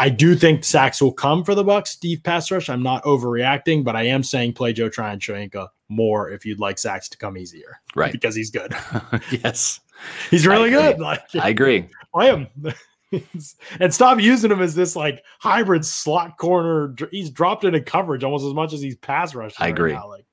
[0.00, 2.68] I do think sacks will come for the Bucks, Steve pass rush.
[2.68, 7.08] I'm not overreacting, but I am saying play Joe Tryon-Shoyinka more if you'd like sacks
[7.08, 7.80] to come easier.
[7.96, 8.12] Right.
[8.12, 8.72] Because he's good.
[9.30, 9.80] yes.
[10.30, 10.98] He's really good.
[11.08, 11.88] Like I agree.
[12.14, 12.46] I him.
[13.80, 16.94] and stop using him as this like hybrid slot corner.
[17.10, 19.64] He's dropped into coverage almost as much as he's pass rushing.
[19.64, 19.92] I agree.
[19.92, 20.24] Right like,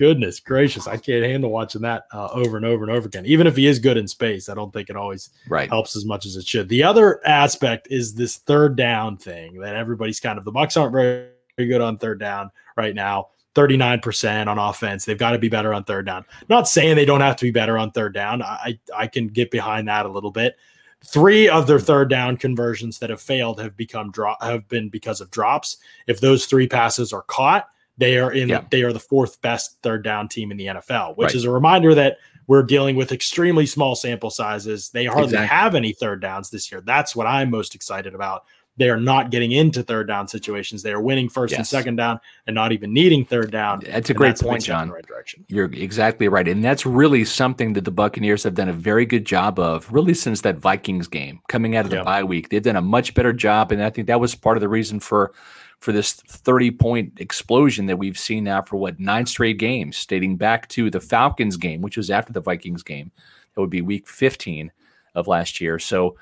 [0.00, 3.26] goodness gracious, I can't handle watching that uh, over and over and over again.
[3.26, 5.68] Even if he is good in space, I don't think it always right.
[5.68, 6.70] helps as much as it should.
[6.70, 10.92] The other aspect is this third down thing that everybody's kind of the Bucks aren't
[10.92, 13.28] very, very good on third down right now.
[13.54, 15.04] 39% on offense.
[15.04, 16.24] They've got to be better on third down.
[16.48, 18.42] Not saying they don't have to be better on third down.
[18.42, 20.56] I I can get behind that a little bit.
[21.04, 25.20] Three of their third down conversions that have failed have become drop have been because
[25.20, 25.78] of drops.
[26.06, 28.64] If those three passes are caught, they are in yeah.
[28.70, 31.34] they are the fourth best third down team in the NFL, which right.
[31.34, 34.90] is a reminder that we're dealing with extremely small sample sizes.
[34.90, 35.46] They hardly exactly.
[35.46, 36.80] have any third downs this year.
[36.80, 38.44] That's what I'm most excited about.
[38.80, 40.82] They are not getting into third down situations.
[40.82, 43.80] They are winning first and second down and not even needing third down.
[43.86, 44.88] That's a great big point, Jon.
[44.88, 45.44] the right direction.
[45.48, 46.48] You're exactly right.
[46.48, 50.14] And that's really something that the Buccaneers have done a very good job of, really,
[50.14, 52.04] since that Vikings game coming out of the Yeah.
[52.04, 52.48] bye week.
[52.48, 53.70] They've done a much better job.
[53.70, 55.32] And I think that was part of the reason for
[55.80, 60.36] for this 30 point explosion that we've seen now for what nine straight games, dating
[60.38, 63.10] back to the Falcons game, which was after the Vikings game.
[63.54, 64.72] That would be week 15
[65.14, 65.78] of last year.
[65.78, 66.16] So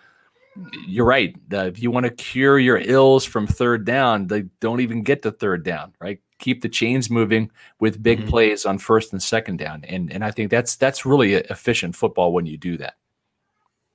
[0.87, 1.35] you're right.
[1.49, 5.23] The, if you want to cure your ills from third down, they don't even get
[5.23, 6.21] to third down, right?
[6.39, 7.51] Keep the chains moving
[7.81, 8.29] with big Mhm.
[8.29, 12.33] plays on first and second down, and and I think that's that's really efficient football
[12.33, 12.95] when you do that.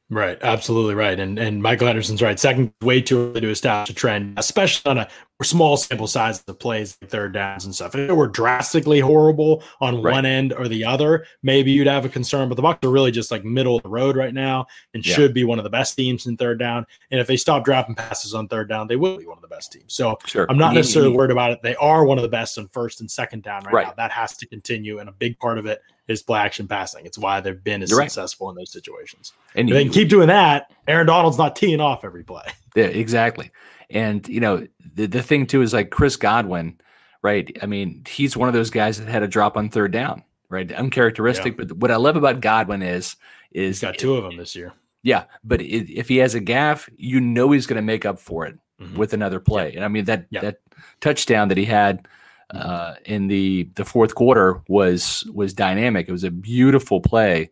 [0.10, 1.20] Right, absolutely right.
[1.20, 2.40] And and Michael Henderson's right.
[2.40, 5.08] Second, way too early to establish a trend, especially on a
[5.42, 7.96] small sample size of plays, like third downs and stuff.
[7.96, 10.12] If it were drastically horrible on Right.
[10.12, 12.48] one end or the other, maybe you'd have a concern.
[12.48, 15.16] But the Bucks are really just like middle of the road right now, and Yeah.
[15.16, 16.86] should be one of the best teams in third down.
[17.10, 19.48] And if they stop dropping passes on third down, they will be one of the
[19.48, 19.94] best teams.
[19.96, 21.62] So Sure, I'm not necessarily worried about it.
[21.64, 23.88] They are one of the best on first and second down right, Right.
[23.88, 23.94] now.
[23.98, 27.06] That has to continue, and a big part of it is play action passing.
[27.06, 28.12] It's why they've been as You're right.
[28.12, 29.32] successful in those situations.
[29.56, 32.44] and If they can keep doing that, Aaron Donald's not teeing off every play.
[32.76, 33.52] Yeah, exactly.
[33.92, 36.80] And you know, the, the thing too is like Chris Godwin,
[37.22, 37.56] right?
[37.62, 40.72] I mean, he's one of those guys that had a drop on third down, right?
[40.72, 41.56] Uncharacteristic.
[41.56, 43.16] But what I love about Godwin is
[43.52, 44.74] is He's got two of them this year.
[45.04, 48.18] Yeah, but i if he has a gaff, you know he's going to make up
[48.20, 48.96] for it Mhm.
[48.98, 49.76] with another play.
[49.76, 50.42] And I mean that Yeah.
[50.42, 50.58] that
[51.00, 52.08] touchdown that he had
[52.54, 56.08] uh, in the the fourth quarter was was dynamic.
[56.08, 57.50] It was a beautiful play,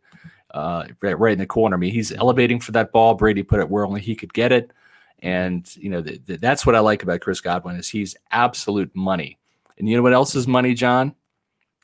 [0.54, 1.76] uh, right, right in the corner.
[1.76, 3.16] I mean, he's elevating for that ball.
[3.16, 4.72] Brady put it where only he could get it,
[5.20, 8.92] and you know th- th- that's what I like about Chris Godwin is he's absolute
[8.96, 9.38] money.
[9.78, 11.16] And you know what else is money, Jon?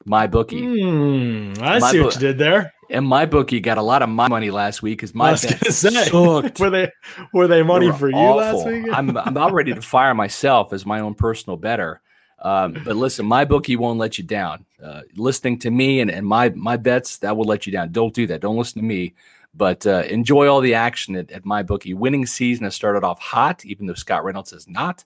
[0.05, 0.63] My bookie.
[0.63, 2.71] Hmm, I My see bo- what you did there.
[2.89, 5.41] And my bookie got a lot of my money last week because my I was
[5.45, 6.59] bet say, sucked.
[6.61, 6.91] were they
[7.33, 8.59] were they money They were for you awful.
[8.63, 8.85] last week?
[8.93, 11.99] I'm I'm about ready to fire myself as my own personal better.
[12.39, 14.65] Um, but listen, my bookie won't let you down.
[14.83, 17.91] Uh, listening to me and, and my my bets that will let you down.
[17.91, 18.41] Don't do that.
[18.41, 19.15] Don't listen to me.
[19.55, 21.95] But uh, enjoy all the action at, at my bookie.
[21.95, 25.03] Winning season has started off hot, even though Scott Reynolds has not.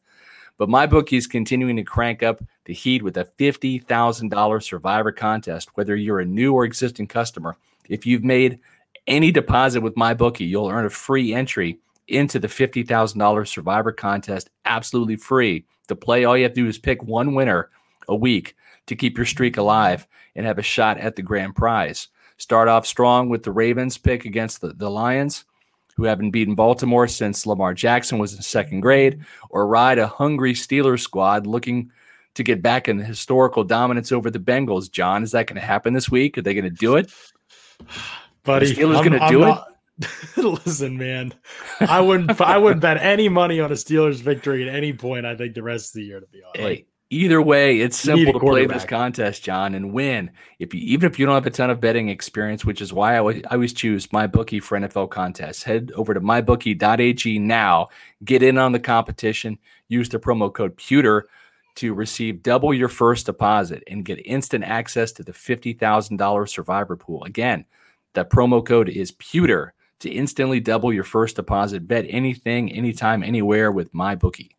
[0.57, 4.65] But my bookie is continuing to crank up the heat with a fifty thousand dollars
[4.65, 5.69] Survivor contest.
[5.75, 7.55] Whether you're a new or existing customer,
[7.87, 8.59] if you've made
[9.07, 11.79] any deposit with my bookie, you'll earn a free entry
[12.11, 15.65] into the $50,000 Survivor contest absolutely free.
[15.87, 17.69] To play, all you have to do is pick one winner
[18.07, 18.55] a week
[18.87, 22.07] to keep your streak alive and have a shot at the grand prize.
[22.37, 25.45] Start off strong with the Ravens pick against the, the Lions,
[25.97, 30.53] who haven't beaten Baltimore since Lamar Jackson was in second grade, or ride a hungry
[30.53, 31.91] Steelers squad looking
[32.33, 34.89] to get back in the historical dominance over the Bengals.
[34.89, 36.37] Jon, is that going to happen this week?
[36.37, 37.11] Are they going to do it?
[38.43, 38.67] buddy.
[38.73, 39.47] The Steelers gonna I'm do it?
[39.47, 39.67] not-
[40.37, 41.33] Listen, man,
[41.79, 42.39] I wouldn't.
[42.41, 45.25] I wouldn't bet any money on a Steelers victory at any point.
[45.25, 46.59] I think the rest of the year, to be honest.
[46.59, 50.31] Hey, either way, it's simple to play this contest, Jon, and win.
[50.59, 53.15] If you even if you don't have a ton of betting experience, which is why
[53.15, 55.63] I always, I always choose my bookie for NFL contests.
[55.63, 57.89] Head over to mybookie.ag now.
[58.23, 59.59] Get in on the competition.
[59.87, 61.27] Use the promo code Pewter
[61.75, 66.51] to receive double your first deposit and get instant access to the fifty thousand dollars
[66.53, 67.23] survivor pool.
[67.25, 67.65] Again,
[68.13, 71.87] that promo code is Pewter to instantly double your first deposit.
[71.87, 74.55] Bet anything, anytime, anywhere with my bookie.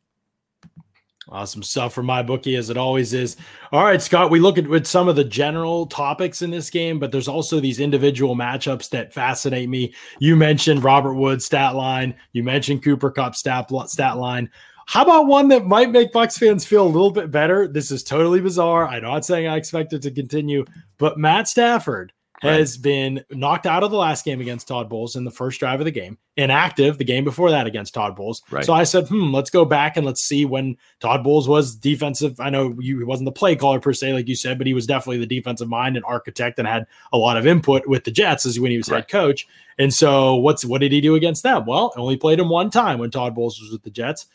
[1.29, 3.37] Awesome stuff for my bookie, as it always is.
[3.71, 6.99] All right, Scott, we look at with some of the general topics in this game,
[6.99, 9.95] but there's also these individual matchups that fascinate me.
[10.19, 14.51] You mentioned Robert Woods stat line, you mentioned Cooper Kupp stat, stat line.
[14.87, 17.69] How about one that might make Bucks fans feel a little bit better?
[17.69, 18.89] This is totally bizarre.
[18.89, 20.67] I'm not saying I expect it to continue,
[20.99, 22.13] but Matt Stafford
[22.43, 25.81] has been knocked out of the last game against Todd Bowles in the first drive
[25.81, 28.43] of the game, inactive the game before that against Todd Bowles.
[28.51, 28.65] Right.
[28.65, 32.39] So I said, hmm, let's go back and let's see when Todd Bowles was defensive.
[32.41, 34.75] I know you, he wasn't the play caller per se, like you said, but he
[34.75, 38.11] was definitely the defensive mind and architect and had a lot of input with the
[38.11, 38.99] Jets as when he was Right.
[38.99, 39.47] head coach.
[39.79, 41.65] And so what's what did he do against them?
[41.65, 44.27] Well, only played him one time when Todd Bowles was with the Jets,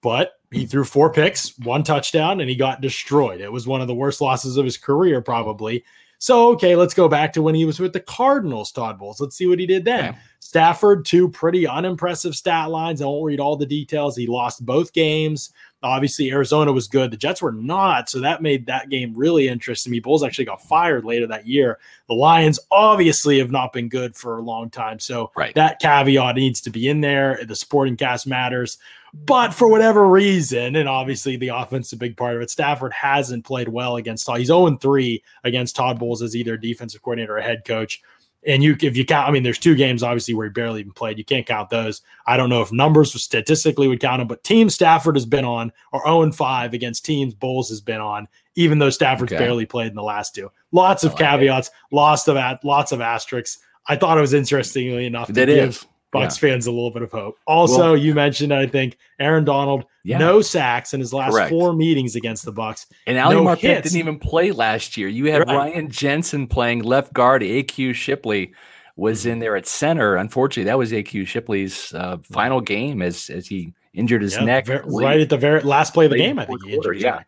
[0.00, 3.40] but he threw four picks, one touchdown, and he got destroyed.
[3.40, 5.84] It was one of the worst losses of his career, probably.
[6.18, 9.20] So, okay, let's go back to when he was with the Cardinals, Todd Bowles.
[9.20, 10.10] Let's see what he did then.
[10.10, 10.18] Okay.
[10.40, 13.00] Stafford, two pretty unimpressive stat lines.
[13.02, 14.16] I won't read all the details.
[14.16, 15.52] He lost both games.
[15.82, 17.12] Obviously, Arizona was good.
[17.12, 18.08] The Jets were not.
[18.08, 19.92] So that made that game really interesting.
[19.92, 21.78] Me, Bowles actually got fired later that year.
[22.08, 24.98] The Lions obviously have not been good for a long time.
[24.98, 25.54] So Right.
[25.54, 27.44] that caveat needs to be in there.
[27.46, 28.78] The sporting cast matters.
[29.14, 32.92] But for whatever reason, and obviously the offense is a big part of it, Stafford
[32.92, 34.38] hasn't played well against Todd.
[34.38, 38.02] He's 0 3 against Todd Bowles as either defensive coordinator or head coach.
[38.46, 40.92] And you, if you count, I mean, there's two games obviously where he barely even
[40.92, 41.18] played.
[41.18, 42.02] You can't count those.
[42.26, 45.72] I don't know if numbers statistically would count them, but Team Stafford has been on,
[45.92, 49.42] or 0 5 against teams Bowles has been on, even though Stafford's Okay.
[49.42, 50.50] barely played in the last two.
[50.70, 51.24] Lots of oh, like it.
[51.24, 53.58] caveats, lots of lots of asterisks.
[53.88, 55.86] I thought it was interestingly enough to That give is.
[56.10, 57.36] Bucks fans a little bit of hope.
[57.46, 60.18] Also, Well- you mentioned, I think, Aaron Donald, Yeah.
[60.18, 61.50] no sacks in his last Correct.
[61.50, 62.86] four meetings against the Bucks.
[63.06, 65.08] And Ali no Marpet didn't even play last year.
[65.08, 65.56] You had Right.
[65.74, 67.42] Ryan Jensen playing left guard.
[67.42, 68.52] AQ Shipley
[68.96, 69.30] was Mm-hmm.
[69.30, 70.16] in there at center.
[70.16, 74.68] Unfortunately, that was AQ Shipley's uh, final game as as he injured his Yeah, neck.
[74.86, 76.98] right at the very last play of the game, I think he injured.
[77.00, 77.20] Yeah,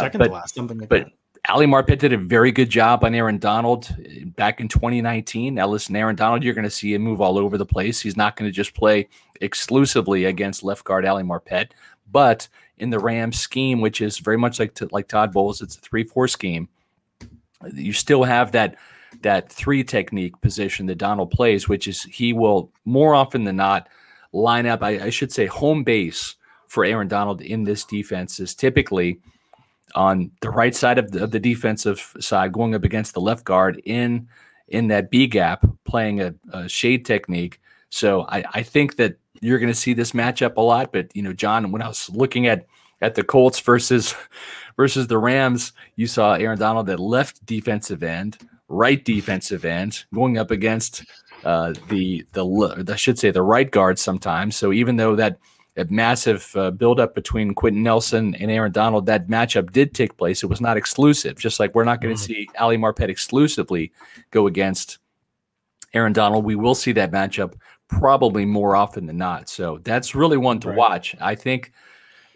[0.00, 1.12] second but- to last, something like but that.
[1.48, 5.54] Ali Marpet did a very good job on Aaron Donald uh, back in 2019.
[5.54, 8.00] Now, listen, Aaron Donald, you're going to see him move all over the place.
[8.00, 9.08] He's not going to just play
[9.40, 11.70] exclusively against left guard Ali Marpet,
[12.10, 15.80] but in the Rams scheme, which is very much like like Todd Bowles, it's a
[15.80, 16.68] three-four scheme.
[17.72, 18.76] You still have that
[19.22, 23.88] that three technique position that Donald plays, which is he will more often than not
[24.32, 24.82] line up.
[24.82, 26.36] I, I should say home base
[26.68, 29.20] for Aaron Donald in this defense is typically
[29.94, 33.44] on the right side of the, of the defensive side, going up against the left
[33.44, 34.28] guard in
[34.68, 37.60] in that B gap, playing a, a shade technique.
[37.90, 40.92] So I, I think that you're going to see this matchup a lot.
[40.92, 42.66] But you know, Jon, when I was looking at
[43.00, 44.14] at the Colts versus
[44.76, 48.38] versus the Rams, you saw Aaron Donald at left defensive end,
[48.68, 51.04] right defensive end, going up against
[51.44, 54.56] uh, the the I should say the right guard sometimes.
[54.56, 55.38] So even though that
[55.76, 59.06] a massive uh, buildup between Quenton Nelson and Aaron Donald.
[59.06, 60.42] That matchup did take place.
[60.42, 62.26] It was not exclusive, just like we're not going to Mhm.
[62.26, 63.92] see Ali Marpet exclusively
[64.30, 64.98] go against
[65.92, 66.44] Aaron Donald.
[66.44, 67.54] We will see that matchup
[67.88, 69.48] probably more often than not.
[69.48, 70.76] So that's really one to Right.
[70.78, 71.16] watch.
[71.20, 71.72] I think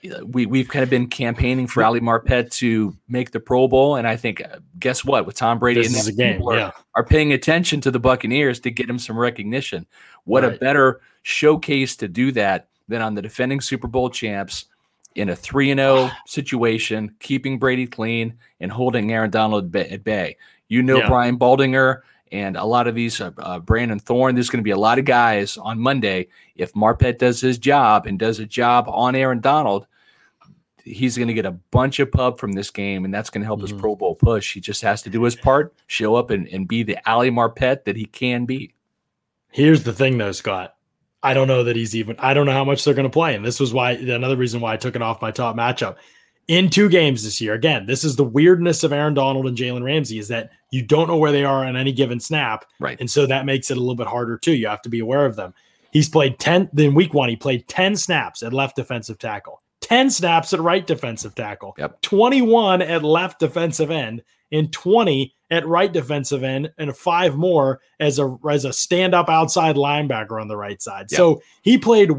[0.05, 3.97] uh, we, we've kind of been campaigning for Ali Marpet to make the Pro Bowl.
[3.97, 5.27] And I think, uh, guess what?
[5.27, 6.35] With Tom Brady This and is a game.
[6.35, 6.71] people are- Yeah.
[6.95, 9.87] are paying attention to the Buccaneers to get him some recognition.
[10.23, 14.67] What a better showcase to do that than on the defending Super Bowl champs
[15.15, 20.37] in a 3 and 0 situation, keeping Brady clean and holding Aaron Donald at bay-
[20.69, 21.09] You know Yeah.
[21.09, 24.71] Brian Baldinger and a lot of these uh, uh, Brandon Thorn, there's going to be
[24.71, 28.85] a lot of guys on Monday if Marpet does his job and does a job
[28.89, 29.87] on Aaron Donald,
[30.85, 33.47] he's going to get a bunch of pub from this game, and that's going to
[33.47, 33.81] help his Mhm.
[33.81, 34.55] Pro Bowl push.
[34.55, 37.85] He just has to do his part, show up, and, and be the Ali Marpet
[37.85, 38.73] that he can be.
[39.51, 40.75] Here's the thing, though, Scott.
[41.23, 42.17] I don't know that he's even.
[42.19, 44.61] I don't know how much they're going to play, and this was why another reason
[44.61, 45.97] why I took it off my top matchup
[46.47, 47.55] in two games this year.
[47.55, 51.09] Again, this is the weirdness of Aaron Donald and Jalen Ramsey is that you don't
[51.09, 52.99] know where they are on any given snap, Right.
[53.01, 54.53] and so that makes it a little bit harder too.
[54.55, 55.55] You have to be aware of them.
[55.91, 56.69] He's played ten.
[56.73, 60.87] Then week one, he played ten snaps at left defensive tackle, ten snaps at right
[60.87, 62.01] defensive tackle, Yep.
[62.03, 64.23] twenty-one at left defensive end,
[64.53, 69.29] and twenty at right defensive end, and five more as a as a stand up
[69.29, 71.07] outside linebacker on the right side.
[71.11, 71.17] Yep.
[71.17, 72.11] So he played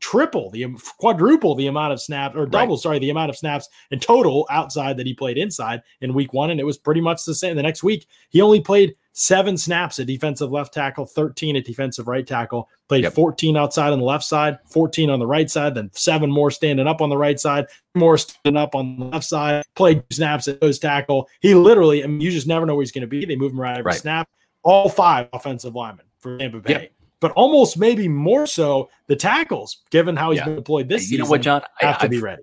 [0.00, 0.64] triple the
[0.98, 4.96] quadruple the amount of snaps or double sorry the amount of snaps in total outside
[4.96, 7.62] that he played inside in week one and it was pretty much the same the
[7.62, 12.26] next week he only played seven snaps at defensive left tackle 13 at defensive right
[12.26, 13.12] tackle played Yep.
[13.12, 16.86] 14 outside on the left side 14 on the right side then seven more standing
[16.86, 20.62] up on the right side more standing up on the left side played snaps at
[20.62, 23.26] those tackle he literally I mean, you just never know where he's going to be
[23.26, 24.00] they move him around every Right.
[24.00, 24.28] snap
[24.62, 26.92] all five offensive linemen for Tampa Bay Yep.
[27.20, 30.46] But almost maybe more so the tackles, given how he's Yeah.
[30.46, 31.62] been deployed this you know season, what, Jon?
[31.78, 32.42] have to I've- be ready.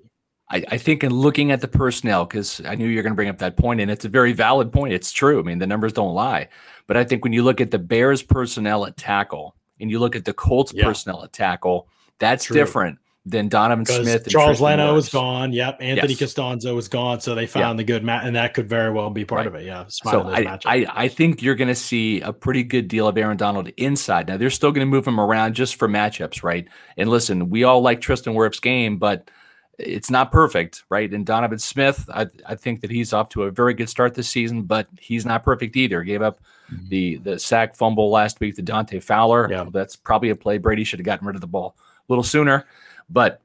[0.49, 3.28] I, I think in looking at the personnel, because I knew you're going to bring
[3.28, 4.93] up that point, and it's a very valid point.
[4.93, 5.39] It's true.
[5.39, 6.47] I mean, the numbers don't lie.
[6.88, 10.15] But I think when you look at the Bears personnel at tackle and you look
[10.15, 10.86] at the Colts Yeah.
[10.86, 12.55] personnel at tackle, that's True.
[12.55, 12.97] different
[13.30, 15.51] than Donovan Smith and Charles Leno was gone.
[15.53, 15.78] Yep.
[15.82, 16.34] Anthony Yes.
[16.34, 17.19] Castonzo was gone.
[17.19, 19.47] So they found the good match, and that could very well be part Right.
[19.47, 19.65] of it.
[19.65, 19.86] Yeah.
[19.88, 20.57] So I.
[20.65, 24.28] I, I think you're going to see a pretty good deal of Aaron Donald inside.
[24.28, 26.67] Now they're still going to move him around just for matchups, right?
[26.97, 29.30] And listen, we all like Tristan Wirfs' game, but
[29.78, 31.11] it's not perfect, right?
[31.13, 34.28] And Donovan Smith, I, I think that he's off to a very good start this
[34.28, 36.01] season, but he's not perfect either.
[36.03, 36.39] Gave up
[36.73, 36.89] Mhm.
[36.89, 39.47] the the sack fumble last week to Dante Fowler.
[39.49, 39.65] Yeah.
[39.71, 42.65] That's probably a play Brady should have gotten rid of the ball a little sooner,
[43.10, 43.41] but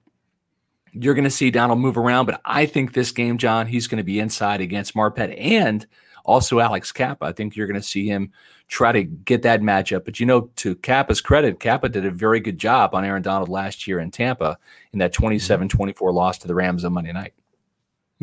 [0.92, 2.26] you're going to see Donald move around.
[2.26, 5.86] But I think this game, Jon, he's going to be inside against Marpet and
[6.24, 7.24] also Alex Cappa.
[7.24, 8.32] I think you're going to see him
[8.68, 10.04] try to get that matchup.
[10.04, 13.48] But you know, to Cappa's credit, Cappa did a very good job on Aaron Donald
[13.48, 14.58] last year in Tampa
[14.92, 17.34] in that 27 24 loss to the Rams on Monday night.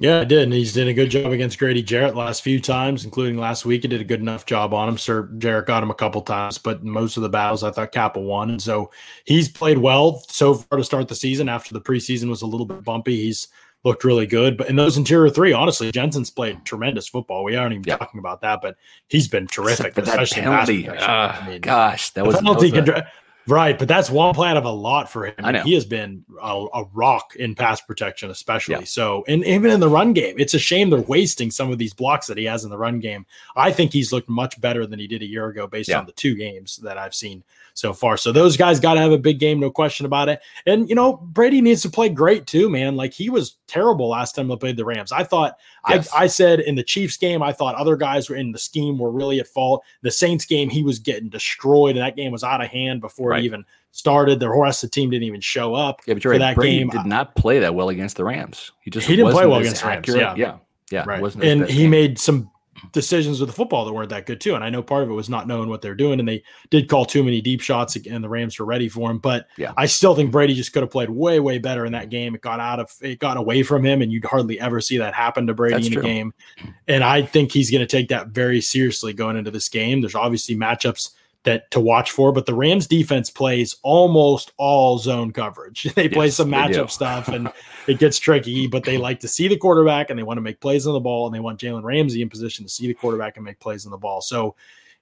[0.02, 0.44] Yeah, I did.
[0.44, 3.82] And he's done a good job against Grady Jarrett last few times, including last week.
[3.82, 4.98] He did a good enough job on him.
[4.98, 8.20] Sir Jarrett got him a couple times, but most of the battles I thought Cappa
[8.20, 8.50] won.
[8.52, 8.92] And so
[9.26, 12.66] he's played well so far to start the season after the preseason was a little
[12.66, 13.24] bit bumpy.
[13.24, 13.50] He's
[13.84, 14.58] looked really good.
[14.58, 17.44] But in those interior three, honestly, Jensen's played tremendous football.
[17.44, 17.98] We aren't even Yeah.
[17.98, 18.76] talking about that, but
[19.08, 19.96] he's been terrific.
[19.96, 20.96] But that penalty, uh,
[21.42, 23.08] I mean, gosh, that was, penalty that was a-
[23.50, 25.34] right, but that's one plan of a lot for him.
[25.40, 25.64] I know.
[25.64, 28.76] He has been a, a rock in pass protection, especially.
[28.76, 28.84] Yeah.
[28.86, 31.94] So, and even in the run game, it's a shame they're wasting some of these
[31.94, 33.26] blocks that he has in the run game.
[33.56, 36.00] I think he's looked much better than he did a year ago, based Yeah.
[36.00, 37.44] on the two games that I've seen
[37.74, 38.18] so far.
[38.18, 40.42] So those guys got to have a big game, no question about it.
[40.66, 42.96] And you know, Brady needs to play great too, man.
[42.96, 45.12] Like he was terrible last time they played the Rams.
[45.12, 45.58] I thought
[45.88, 46.12] Yes.
[46.14, 48.98] I, I said in the Chiefs game, I thought other guys were in the scheme
[49.00, 49.84] were really at fault.
[50.02, 53.30] The Saints game, he was getting destroyed, and that game was out of hand before
[53.30, 53.42] Right.
[53.42, 54.40] it even started.
[54.42, 56.02] The rest of the team didn't even show up.
[56.06, 56.40] yeah, but for right.
[56.40, 58.74] that Brady game, did not play that well against the Rams.
[58.82, 60.36] He just He didn't play well against the Rams, yeah.
[60.36, 60.58] yeah,
[60.92, 61.06] yeah.
[61.08, 61.22] right.
[61.22, 61.90] wasn't And he game.
[61.92, 62.52] made some
[62.92, 64.56] decisions with the football that weren't that good too.
[64.56, 66.88] And I know part of it was not knowing what they're doing, and they did
[66.90, 69.20] call too many deep shots, and the Rams were ready for him.
[69.20, 69.74] But Yeah.
[69.78, 72.36] I still think Brady just could have played way, way better in that game.
[72.36, 75.14] It got out of it got away from him, and you'd hardly ever see that
[75.14, 76.02] happen to Brady That's in true.
[76.02, 76.34] a game.
[76.88, 80.02] And I think he's going to take that very seriously going into this game.
[80.02, 81.12] There's obviously matchups
[81.50, 85.88] that to watch for, but the Rams defense plays almost all zone coverage.
[86.00, 87.52] They play Yes, some matchup stuff and
[87.88, 90.62] it gets tricky, but they like to see the quarterback and they want to make
[90.62, 93.36] plays on the ball and they want Jalen Ramsey in position to see the quarterback
[93.36, 94.22] and make plays on the ball.
[94.22, 94.56] So,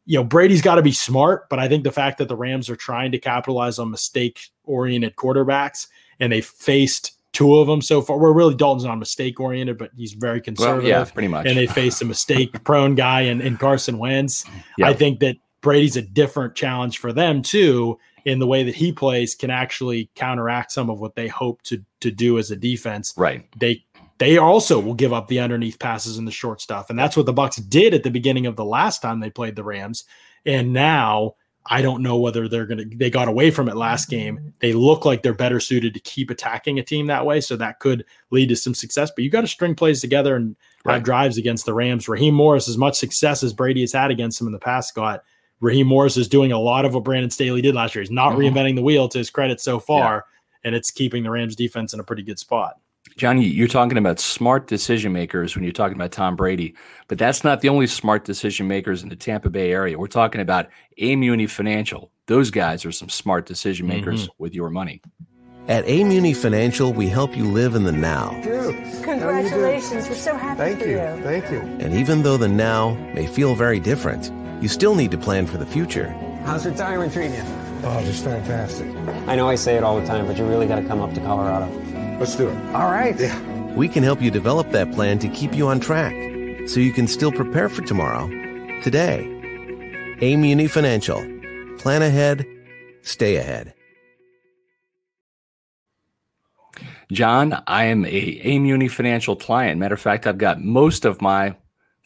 [0.06, 2.70] you know, Brady's got to be smart, but I think the fact that the Rams
[2.70, 5.88] are trying to capitalize on mistake oriented quarterbacks
[6.20, 8.18] and they faced two of them so far.
[8.18, 11.46] We're really Dalton's not mistake oriented, but he's very well, conservative yeah, pretty much.
[11.46, 14.46] and they faced a mistake prone guy and, in Carson Wentz.
[14.84, 18.92] I think that Brady's a different challenge for them too, in the way that he
[18.92, 23.14] plays can actually counteract some of what they hope to to do as a defense.
[23.18, 23.46] right.
[23.58, 23.84] They
[24.20, 26.90] they also will give up the underneath passes and the short stuff.
[26.90, 29.56] And that's what the Bucks did at the beginning of the last time they played
[29.56, 30.06] the Rams.
[30.44, 31.36] And now
[31.70, 34.54] I don't know whether they're going to they got away from it last game.
[34.60, 37.80] They look like they're better suited to keep attacking a team that way, so that
[37.80, 40.56] could lead to some success, but you got to string plays together and
[40.86, 42.08] have drives against the Rams.
[42.08, 45.24] Raheem Morris as much success as Brady has had against him in the past got
[45.60, 48.02] Raheem Morris is doing a lot of what Brandon Staley did last year.
[48.04, 48.38] He's not Mhm.
[48.54, 50.26] reinventing the wheel to his credit so far,
[50.64, 52.76] and it's keeping the Rams defense in a pretty good spot.
[53.16, 56.76] Johnny, you're talking about smart decision makers when you're talking about Tom Brady,
[57.08, 59.98] but that's not the only smart decision makers in the Tampa Bay area.
[59.98, 60.68] We're talking about
[61.02, 62.12] Amuni Financial.
[62.28, 65.02] Those guys are some smart decision makers with your money.
[65.70, 68.30] At AMUNI Financial, we help you live in the now.
[69.04, 70.08] Congratulations.
[70.08, 70.98] We're so happy Thank for you.
[70.98, 71.24] you.
[71.24, 71.60] Thank you.
[71.86, 74.32] And even though the now may feel very different,
[74.62, 76.10] you still need to plan for the future.
[76.46, 77.44] How's retirement treating you?
[77.84, 78.88] Oh, just fantastic.
[79.28, 81.14] I know I say it all the time, but you really got to come up
[81.14, 81.72] to Colorado.
[82.20, 82.76] Let's do it.
[82.76, 83.16] All right.
[83.76, 86.14] We can help you develop that plan to keep you on track
[86.68, 88.28] so you can still prepare for tomorrow
[88.82, 89.26] today.
[90.22, 91.20] AMUNI Financial.
[91.78, 92.46] Plan ahead,
[93.04, 93.74] stay ahead.
[97.12, 99.80] Jon, I am a Amuni Financial client.
[99.80, 101.56] Matter of fact, I've got most of my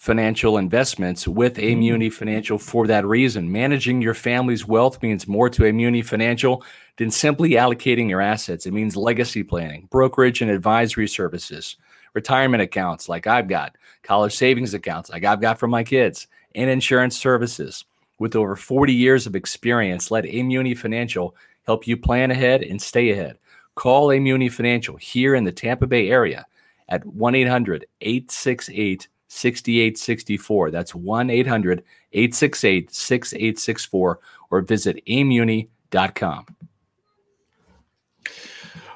[0.02, 1.78] financial investments with mm.
[1.78, 3.52] Amuni Financial for that reason.
[3.52, 6.64] Managing your family's wealth means more to Amuni Financial
[6.98, 8.66] than simply allocating your assets.
[8.66, 11.76] It means legacy planning, brokerage and advisory services,
[12.16, 16.26] retirement accounts like I've got, college savings accounts like I've got for my kids,
[16.56, 17.86] and insurance services.
[18.18, 21.36] With over 40 years of experience, let Amuni Financial
[21.68, 23.38] help you plan ahead and stay ahead.
[23.76, 26.48] Call Amuni Financial here in the Tampa Bay area
[26.90, 30.72] at 1 800 868 6864.
[30.72, 34.20] That's 1 800 868 6864
[34.50, 36.46] or visit amuni.com.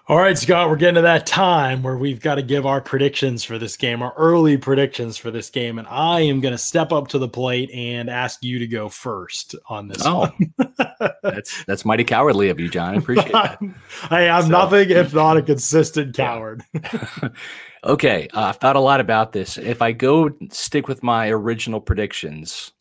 [0.08, 3.43] All right, Scott, we're getting to that time where we've got to give our predictions
[3.43, 5.80] for this game, our early predictions for this game.
[5.80, 8.88] And I am going to step up to the plate and ask you to go
[8.88, 10.53] first on this Oh, one.
[11.24, 12.93] that's that's mighty cowardly of you, Jon.
[12.93, 13.60] I appreciate that.
[14.10, 16.64] Hey, I am So- nothing if not a consistent coward.
[17.84, 19.58] Okay, uh, I've thought a lot about this.
[19.58, 22.74] If I go stick with my original predictions,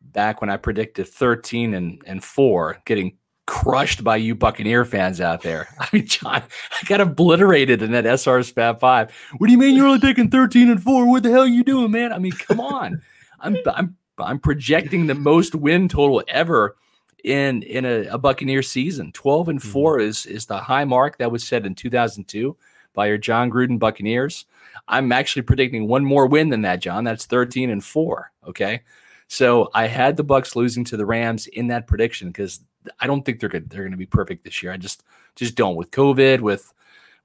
[0.00, 5.42] back when I predicted 13 and, and 4, getting crushed by you Buccaneer fans out
[5.42, 5.68] there.
[5.78, 9.10] I mean, Jon, I got obliterated in that SR's Fab 5.
[9.38, 11.08] What do you mean you're only taking 13 and 4?
[11.08, 12.12] What the hell are you doing, man?
[12.12, 13.02] I mean, come on.
[13.40, 16.76] I'm I'm I'm projecting the most win total ever
[17.24, 19.12] in in a, a Buccaneer season.
[19.12, 19.68] 12 and hmm.
[19.68, 22.56] 4 is is the high mark that was set in 2002
[22.94, 24.46] by your Jon Gruden Buccaneers.
[24.88, 27.04] I'm actually predicting one more win than that, Jon.
[27.04, 28.32] That's 13 and 4.
[28.48, 28.82] Okay.
[29.26, 32.60] So I had the Bucks losing to the Rams in that prediction because
[33.00, 33.70] I don't think they're good.
[33.70, 34.72] They're going to be perfect this year.
[34.72, 35.02] I just
[35.36, 36.72] just don't with COVID, with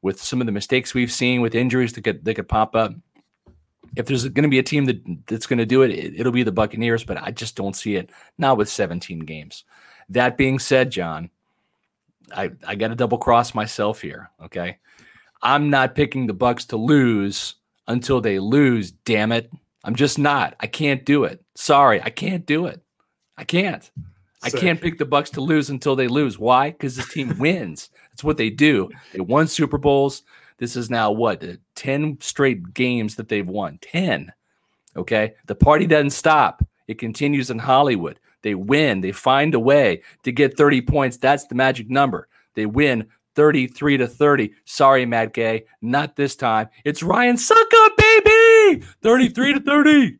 [0.01, 2.93] with some of the mistakes we've seen, with injuries that could that could pop up.
[3.95, 6.31] If there's going to be a team that that's going to do it, it, it'll
[6.31, 7.03] be the Buccaneers.
[7.03, 8.11] But I just don't see it.
[8.37, 9.63] Not with 17 games.
[10.09, 11.29] That being said, Jon,
[12.35, 14.29] I I got to double cross myself here.
[14.43, 14.77] Okay,
[15.41, 17.55] I'm not picking the Bucks to lose
[17.87, 18.91] until they lose.
[18.91, 19.51] Damn it!
[19.83, 20.55] I'm just not.
[20.59, 21.43] I can't do it.
[21.55, 22.81] Sorry, I can't do it.
[23.37, 23.89] I can't.
[24.41, 26.39] I can't pick the Bucks to lose until they lose.
[26.39, 26.71] Why?
[26.71, 27.89] Because this team wins.
[28.11, 28.89] That's what they do.
[29.13, 30.23] They won Super Bowls.
[30.57, 31.43] This is now what
[31.75, 33.79] ten straight games that they've won.
[33.81, 34.31] Ten.
[34.95, 35.33] Okay.
[35.45, 36.63] The party doesn't stop.
[36.87, 38.19] It continues in Hollywood.
[38.41, 39.01] They win.
[39.01, 41.17] They find a way to get 30 points.
[41.17, 42.27] That's the magic number.
[42.55, 44.53] They win 33 to 30.
[44.65, 45.65] Sorry, Matt Gay.
[45.81, 46.69] Not this time.
[46.83, 48.83] It's Ryan Succop, baby.
[49.01, 50.17] 33 to 30.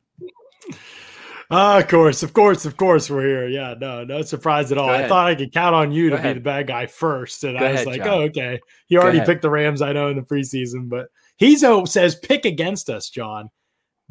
[1.52, 3.48] Ah, of course, of course, of course, we're here.
[3.48, 4.90] Yeah, no, no surprise at all.
[4.90, 7.58] I thought I could count on you Go to be the bad guy first, and
[7.58, 8.08] Go I was ahead, like, Jon.
[8.08, 8.60] oh, okay.
[8.88, 9.28] You already ahead.
[9.28, 11.08] picked the Rams, I know, in the preseason, but
[11.42, 13.50] Hezo says pick against us, Jon.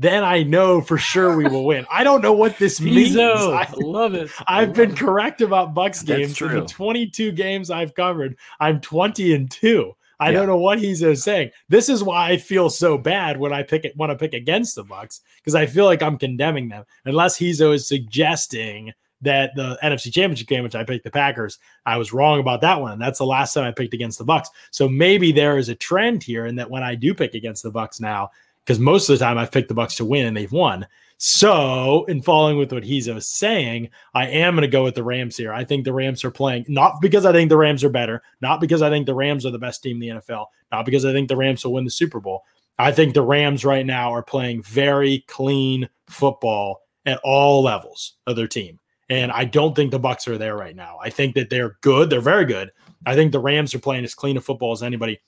[0.01, 1.84] Then I know for sure we will win.
[1.91, 3.16] I don't know what this means.
[3.16, 4.30] I, love it.
[4.41, 4.97] I I've love been it.
[4.97, 6.41] correct about Bucks games.
[6.41, 9.93] In the 22 games I've covered, I'm 20 and 2.
[10.20, 10.38] I Yeah.
[10.38, 11.50] don't know what he's uh, saying.
[11.68, 14.74] This is why I feel so bad when I pick it want to pick against
[14.74, 16.84] the Bucks because I feel like I'm condemning them.
[17.04, 21.96] Unless Hezo is suggesting that the NFC Championship game, which I picked the Packers, I
[21.96, 22.98] was wrong about that one.
[22.98, 24.48] That's the last time I picked against the Bucks.
[24.70, 27.70] So maybe there is a trend here in that when I do pick against the
[27.70, 28.30] Bucks now,
[28.64, 30.86] because most of the time I've picked the Bucks to win and they've won.
[31.20, 35.36] So, in following with what he's saying, I am going to go with the Rams
[35.36, 35.52] here.
[35.52, 38.60] I think the Rams are playing not because I think the Rams are better, not
[38.60, 41.12] because I think the Rams are the best team in the NFL, not because I
[41.12, 42.44] think the Rams will win the Super Bowl.
[42.78, 48.36] I think the Rams right now are playing very clean football at all levels of
[48.36, 48.78] their team.
[49.10, 50.98] And I don't think the Bucks are there right now.
[51.02, 52.10] I think that they're good.
[52.10, 52.70] They're very good.
[53.06, 55.18] I think the Rams are playing as clean a football as anybody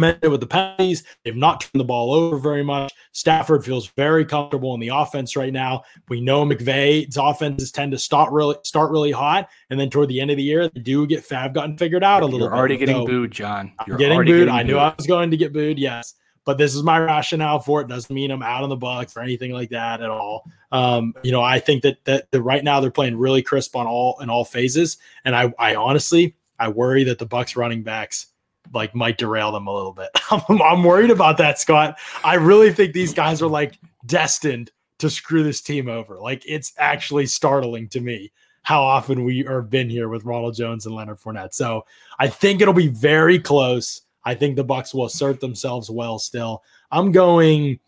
[0.00, 1.04] with the penalties.
[1.24, 2.92] They've not turned the ball over very much.
[3.12, 5.82] Stafford feels very comfortable in the offense right now.
[6.08, 10.20] We know McVay's offenses tend to start really start really hot, and then toward the
[10.20, 12.40] end of the year, they do get Fab gotten figured out a little.
[12.40, 12.56] You're bit.
[12.58, 13.72] already getting So booed, Jon.
[13.78, 14.26] I'm You're getting booed.
[14.26, 14.82] getting I knew booed.
[14.82, 15.78] I was going to get booed.
[15.78, 16.14] Yes.
[16.46, 17.88] But this is my rationale for it.
[17.88, 20.50] Doesn't mean I'm out on the Bucks or anything like that at all.
[20.72, 23.86] Um, you know, I think that that, that right now they're playing really crisp on
[23.86, 28.26] all in all phases, and I, I honestly, I worry that the Bucks running backs
[28.72, 30.10] like might derail them a little bit.
[30.30, 31.98] I'm, I'm worried about that, Scott.
[32.24, 36.18] I really think these guys are like destined to screw this team over.
[36.18, 40.86] Like it's actually startling to me how often we are been here with Ronald Jones
[40.86, 41.54] and Leonard Fournette.
[41.54, 41.84] So
[42.18, 44.02] I think it'll be very close.
[44.24, 46.62] I think the Bucks will assert themselves well still.
[46.90, 47.78] I'm going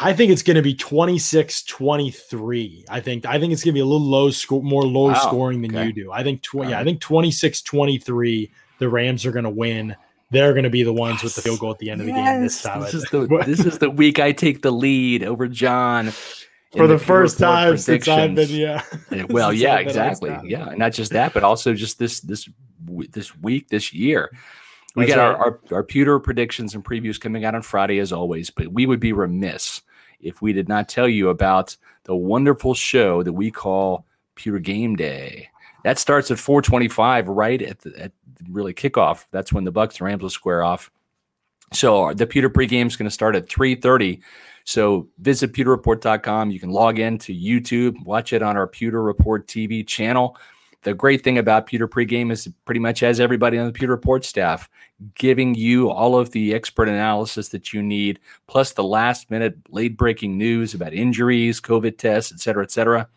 [0.00, 2.84] I think it's going to be 26-23.
[2.88, 5.14] I think I think it's going to be a little low score more low Wow,
[5.14, 5.86] scoring than okay.
[5.86, 6.12] you do.
[6.12, 8.50] I think tw- yeah, I think 26-23
[8.80, 9.94] the Rams are going to win.
[10.30, 12.12] They're going to be the ones with the field goal at the end of the
[12.12, 12.80] game this time.
[12.80, 16.10] This is the this is the week I take the lead over Jon
[16.72, 18.82] for the Pure first time since I've been yeah.
[19.28, 20.50] Well, yeah, I've been on exactly.
[20.50, 22.48] Yeah, not just that, but also just this this
[23.10, 24.30] this week, this year.
[24.96, 28.12] We That's got our, our our pewter predictions and previews coming out on Friday as
[28.12, 29.82] always, but we would be remiss
[30.20, 34.06] if we did not tell you about the wonderful show that we call
[34.36, 35.48] Pewter Game Day.
[35.84, 38.12] That starts at 425, right at the at
[38.48, 39.24] really kickoff.
[39.30, 40.90] That's when the Bucks and Rams will square off.
[41.72, 44.20] So uh, the Pewter pregame is going to start at 3:30.
[44.64, 46.50] So visit pewterreport.com.
[46.50, 50.36] You can log in to YouTube, watch it on our Pewter Report TV channel.
[50.82, 54.24] The great thing about Pewter pregame is pretty much has everybody on the Pewter Report
[54.24, 54.68] staff
[55.14, 59.96] giving you all of the expert analysis that you need, plus the last minute late
[59.96, 63.08] breaking news about injuries, COVID tests, et cetera, et cetera.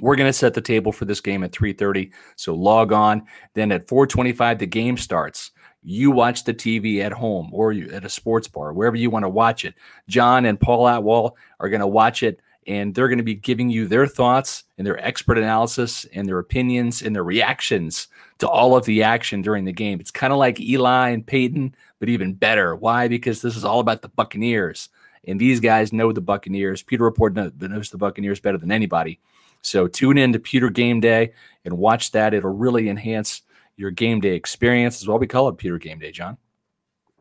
[0.00, 2.12] We're going to set the table for this game at 3:30.
[2.36, 3.26] So log on.
[3.54, 5.50] Then at 4:25 the game starts.
[5.82, 9.28] You watch the TV at home or at a sports bar, wherever you want to
[9.28, 9.74] watch it.
[10.08, 13.70] Jon and Paul Atwell are going to watch it and they're going to be giving
[13.70, 18.76] you their thoughts and their expert analysis and their opinions and their reactions to all
[18.76, 20.00] of the action during the game.
[20.00, 22.74] It's kind of like Eli and Peyton, but even better.
[22.74, 23.08] Why?
[23.08, 24.88] Because this is all about the Buccaneers.
[25.28, 26.82] And these guys know the Buccaneers.
[26.82, 29.20] Pewter Report kno- knows the Buccaneers better than anybody.
[29.62, 31.32] So tune in to Pewter Game Day
[31.64, 32.34] and watch that.
[32.34, 33.42] It'll really enhance
[33.76, 35.00] your game day experience.
[35.00, 36.38] Is what we call it, Pewter Game Day, Jon.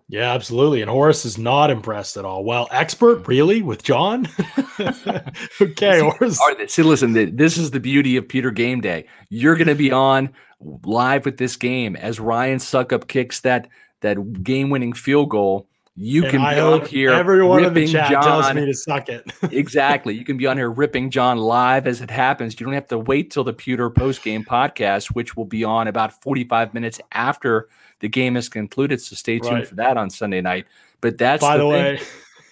[0.08, 0.82] Yeah, absolutely.
[0.82, 2.44] And Horace is not impressed at all.
[2.44, 3.32] Well, expert, mm-hmm.
[3.32, 4.28] really, with Jon?
[5.62, 6.40] okay, Horace.
[6.68, 9.08] See, listen, th- this is the beauty of Pewter Game Day.
[9.30, 10.30] You're going to be on
[10.60, 13.68] live with this game as Ryan Succop kicks that
[14.02, 15.68] that game-winning field goal.
[15.98, 18.56] You And can I be on here everyone in the ripping chat tells Jon.
[18.58, 19.32] me to suck it.
[19.54, 20.14] exactly.
[20.14, 22.60] You can be on here ripping Jon live as it happens.
[22.60, 25.88] You don't have to wait till the Pewter post game podcast, which will be on
[25.88, 27.70] about 45 minutes after
[28.02, 29.02] the game is concluded.
[29.02, 29.68] So stay tuned Right.
[29.68, 30.66] for that on Sunday night.
[31.00, 31.72] But that's By the, thing.
[31.72, 32.00] way,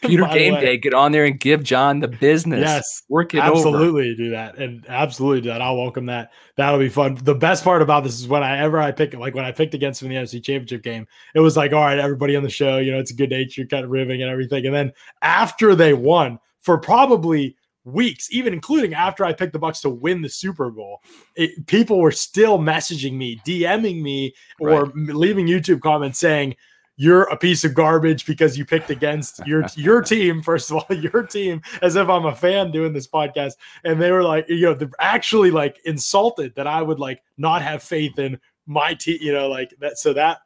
[0.07, 0.53] The Game.
[0.55, 2.61] Day, get on there and give Jon the business.
[2.61, 3.51] Yes, work it over.
[3.57, 7.63] absolutely do that and absolutely do that i'll welcome that that'll be fun the best
[7.63, 10.11] part about this is when i ever i pick like when i picked against him
[10.11, 12.91] in the nfc championship game it was like all right everybody on the show you
[12.91, 16.39] know it's a good nature kind of ribbing and everything and then after they won
[16.59, 17.55] for probably
[17.85, 21.01] weeks even including after i picked the bucks to win the super bowl
[21.35, 24.95] it, people were still messaging me dming me or Right.
[24.95, 26.55] leaving youtube comments saying
[26.95, 30.95] you're a piece of garbage because you picked against your your team first of all
[30.97, 33.53] your team as if i'm a fan doing this podcast
[33.83, 37.61] and they were like you know they're actually like insulted that i would like not
[37.63, 40.39] have faith in my team you know like that so that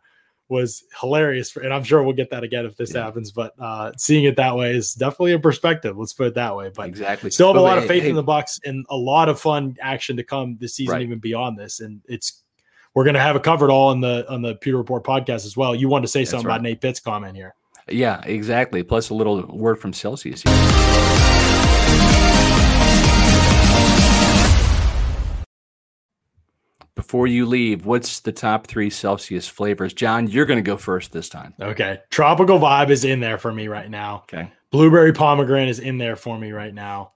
[0.49, 3.03] was hilarious for, and i'm sure we'll get that again if this Yeah.
[3.03, 6.55] happens but uh seeing it that way is definitely a perspective let's put it that
[6.55, 7.29] way but exactly.
[7.29, 9.37] still have a But lot of faith hey, in the bucks and a lot of
[9.41, 11.01] fun action to come this season Right.
[11.01, 12.43] even beyond this and it's
[12.97, 15.55] we're going to have it covered all in the on the pewter report podcast as
[15.55, 16.55] well you wanted to say That's something right.
[16.55, 17.53] about nate pitt's comment here
[17.87, 18.81] Yeah, exactly.
[18.81, 20.53] Plus a little word from Celsius here.
[26.95, 29.93] Before you leave, what's the top three Celsius flavors?
[29.93, 31.53] Jon, you're going to go first this time.
[31.61, 34.51] okay tropical vibe is in there for me right now Okay.
[34.71, 37.11] blueberry pomegranate is in there for me right now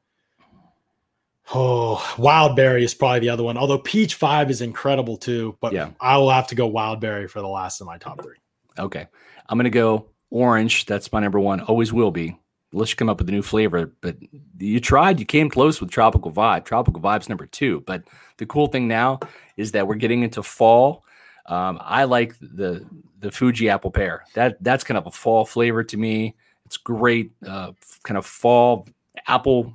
[1.54, 5.74] oh wild berry is probably the other one although peach vibe is incredible too but
[5.74, 5.90] Yeah.
[6.00, 8.36] i will have to go wild berry for the last of my top three
[8.80, 9.06] Okay.
[9.50, 10.86] I'm going to go orange.
[10.86, 11.60] That's my number one.
[11.60, 12.38] Always will be.
[12.72, 13.92] Let's come up with a new flavor.
[14.00, 14.16] But
[14.60, 15.20] you tried.
[15.20, 16.64] You came close with tropical vibe.
[16.64, 17.82] Tropical vibe's number two.
[17.86, 18.04] But
[18.38, 19.20] the cool thing now
[19.58, 21.04] is that we're getting into fall.
[21.48, 22.86] Um, I like the
[23.20, 24.24] the Fuji apple pear.
[24.36, 26.34] That that's kind of a fall flavor to me.
[26.66, 27.74] It's great, uh,
[28.04, 28.88] kind of fall
[29.28, 29.74] apple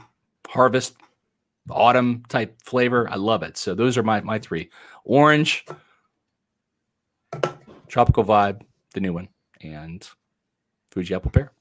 [0.49, 0.97] harvest,
[1.71, 3.09] autumn type flavor.
[3.11, 3.57] I love it.
[3.57, 4.71] So those are my my three:
[5.05, 5.65] orange,
[7.89, 8.63] tropical vibe,
[8.95, 9.29] the new one,
[9.61, 10.09] and
[10.91, 11.53] Fuji apple pear.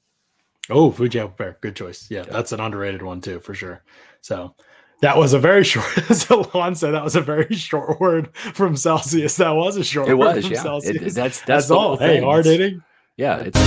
[0.69, 2.07] Oh, Fuji apple pear, good choice.
[2.09, 3.83] Yeah, that's an underrated one too, for sure.
[4.21, 4.55] So
[5.01, 8.75] that was a very short, as Alon said, that was a very short word from
[8.75, 9.37] Celsius.
[9.37, 10.63] That was a short It was, yeah.
[10.83, 11.97] It- that's that's, that's all.
[11.97, 12.81] Hey, hard hitting.
[13.17, 13.57] Yeah, it's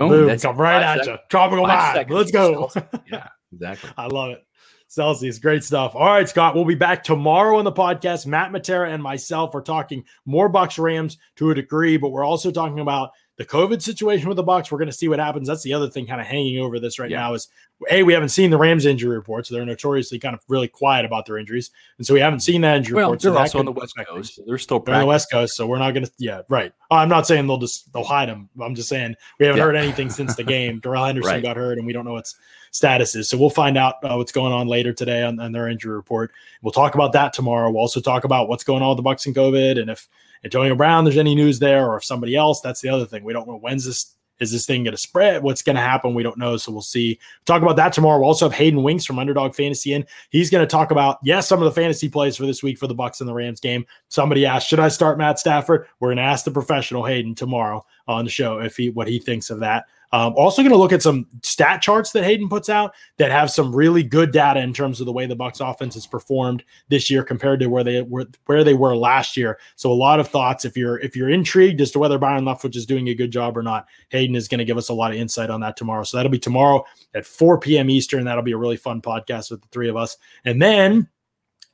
[0.00, 1.18] Boom, Boom, that's come right at sec- you.
[1.28, 2.10] Tropical five vibe.
[2.10, 2.70] Let's go.
[3.10, 3.90] Yeah, exactly.
[3.96, 4.46] I love it.
[4.88, 5.94] Celsius, great stuff.
[5.94, 8.26] All right, Scott, we'll be back tomorrow on the podcast.
[8.26, 12.50] Matt Matera and myself are talking more Bucks Rams to a degree, but we're also
[12.50, 13.10] talking about
[13.40, 14.70] the COVID situation with the Bucks.
[14.70, 15.48] We're going to see what happens.
[15.48, 17.20] That's the other thing kind of hanging over this right Yeah.
[17.20, 17.48] now is
[17.90, 21.06] a we haven't seen the Rams injury report, so They're notoriously kind of really quiet
[21.06, 23.22] about their injuries, and so we haven't seen that injury Well, report.
[23.22, 23.94] they're that also on the West.
[24.06, 24.34] Coast.
[24.34, 25.06] so They're still They're on the.
[25.06, 26.12] West Coast, so we're not going to.
[26.18, 26.70] Yeah, right.
[26.90, 28.50] I'm not saying they'll just they'll hide them.
[28.60, 29.64] I'm just saying we haven't Yeah.
[29.64, 30.78] heard anything since the game.
[30.82, 31.42] Darrell Henderson Right.
[31.42, 32.36] got hurt, and we don't know what's
[32.72, 33.30] status is.
[33.30, 36.30] So we'll find out uh, what's going on later today on, on their injury report.
[36.62, 37.70] We'll talk about that tomorrow.
[37.70, 40.06] We'll also talk about what's going on with the Bucks and COVID, and if
[40.44, 42.60] Antonio Brown, there's any news there, or if somebody else.
[42.60, 43.24] That's the other thing.
[43.24, 44.16] We don't know when's this.
[44.40, 45.42] Is this thing going to spread?
[45.42, 46.14] What's going to happen?
[46.14, 46.56] We don't know.
[46.56, 47.18] So we'll see.
[47.44, 48.18] Talk about that tomorrow.
[48.18, 50.06] We'll also have Hayden Winks from Underdog Fantasy in.
[50.30, 52.86] He's going to talk about, yes, some of the fantasy plays for this week for
[52.86, 53.84] the Bucks and the Rams game.
[54.08, 55.88] Somebody asked, should I start Matt Stafford?
[55.98, 59.18] We're going to ask the professional Hayden tomorrow on the show if he what he
[59.18, 59.84] thinks of that.
[60.12, 63.50] Um, also going to look at some stat charts that Hayden puts out that have
[63.50, 67.10] some really good data in terms of the way the Bucks offense has performed this
[67.10, 69.58] year compared to where they were where they were last year.
[69.76, 70.64] So a lot of thoughts.
[70.64, 73.56] If you're if you're intrigued as to whether Byron Leftwich is doing a good job
[73.56, 76.02] or not, Hayden is going to give us a lot of insight on that tomorrow.
[76.02, 76.84] So that'll be tomorrow
[77.14, 77.88] at 4 p.m.
[77.88, 78.24] Eastern.
[78.24, 80.16] That'll be a really fun podcast with the three of us.
[80.44, 81.08] And then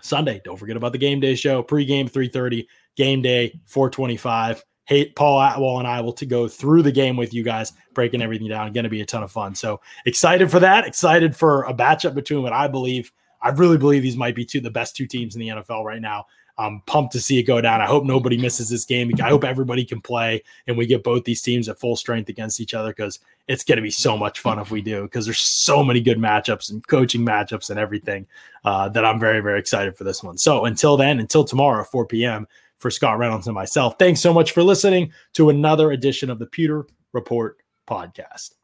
[0.02, 4.64] Sunday, don't forget about the game day show, pregame 3:30, game day 425.
[4.86, 8.22] Hey, Paul Atwell and I will to go through the game with you guys, breaking
[8.22, 8.72] everything down.
[8.72, 9.54] Going to be a ton of fun.
[9.54, 10.86] So excited for that.
[10.86, 14.60] Excited for a matchup between what I believe, I really believe these might be two
[14.60, 16.26] the best two teams in the NFL right now.
[16.58, 17.82] I'm pumped to see it go down.
[17.82, 19.12] I hope nobody misses this game.
[19.22, 22.60] I hope everybody can play and we get both these teams at full strength against
[22.60, 25.38] each other because it's going to be so much fun if we do because there's
[25.38, 28.26] so many good matchups and coaching matchups and everything
[28.64, 30.38] uh, that I'm very, very excited for this one.
[30.38, 34.52] So until then, until tomorrow, 4 p.m., for Scott Reynolds and myself, thanks so much
[34.52, 37.58] for listening to another edition of the Pewter Report
[37.88, 38.54] podcast.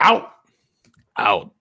[0.00, 0.32] Out.
[1.16, 1.48] Out.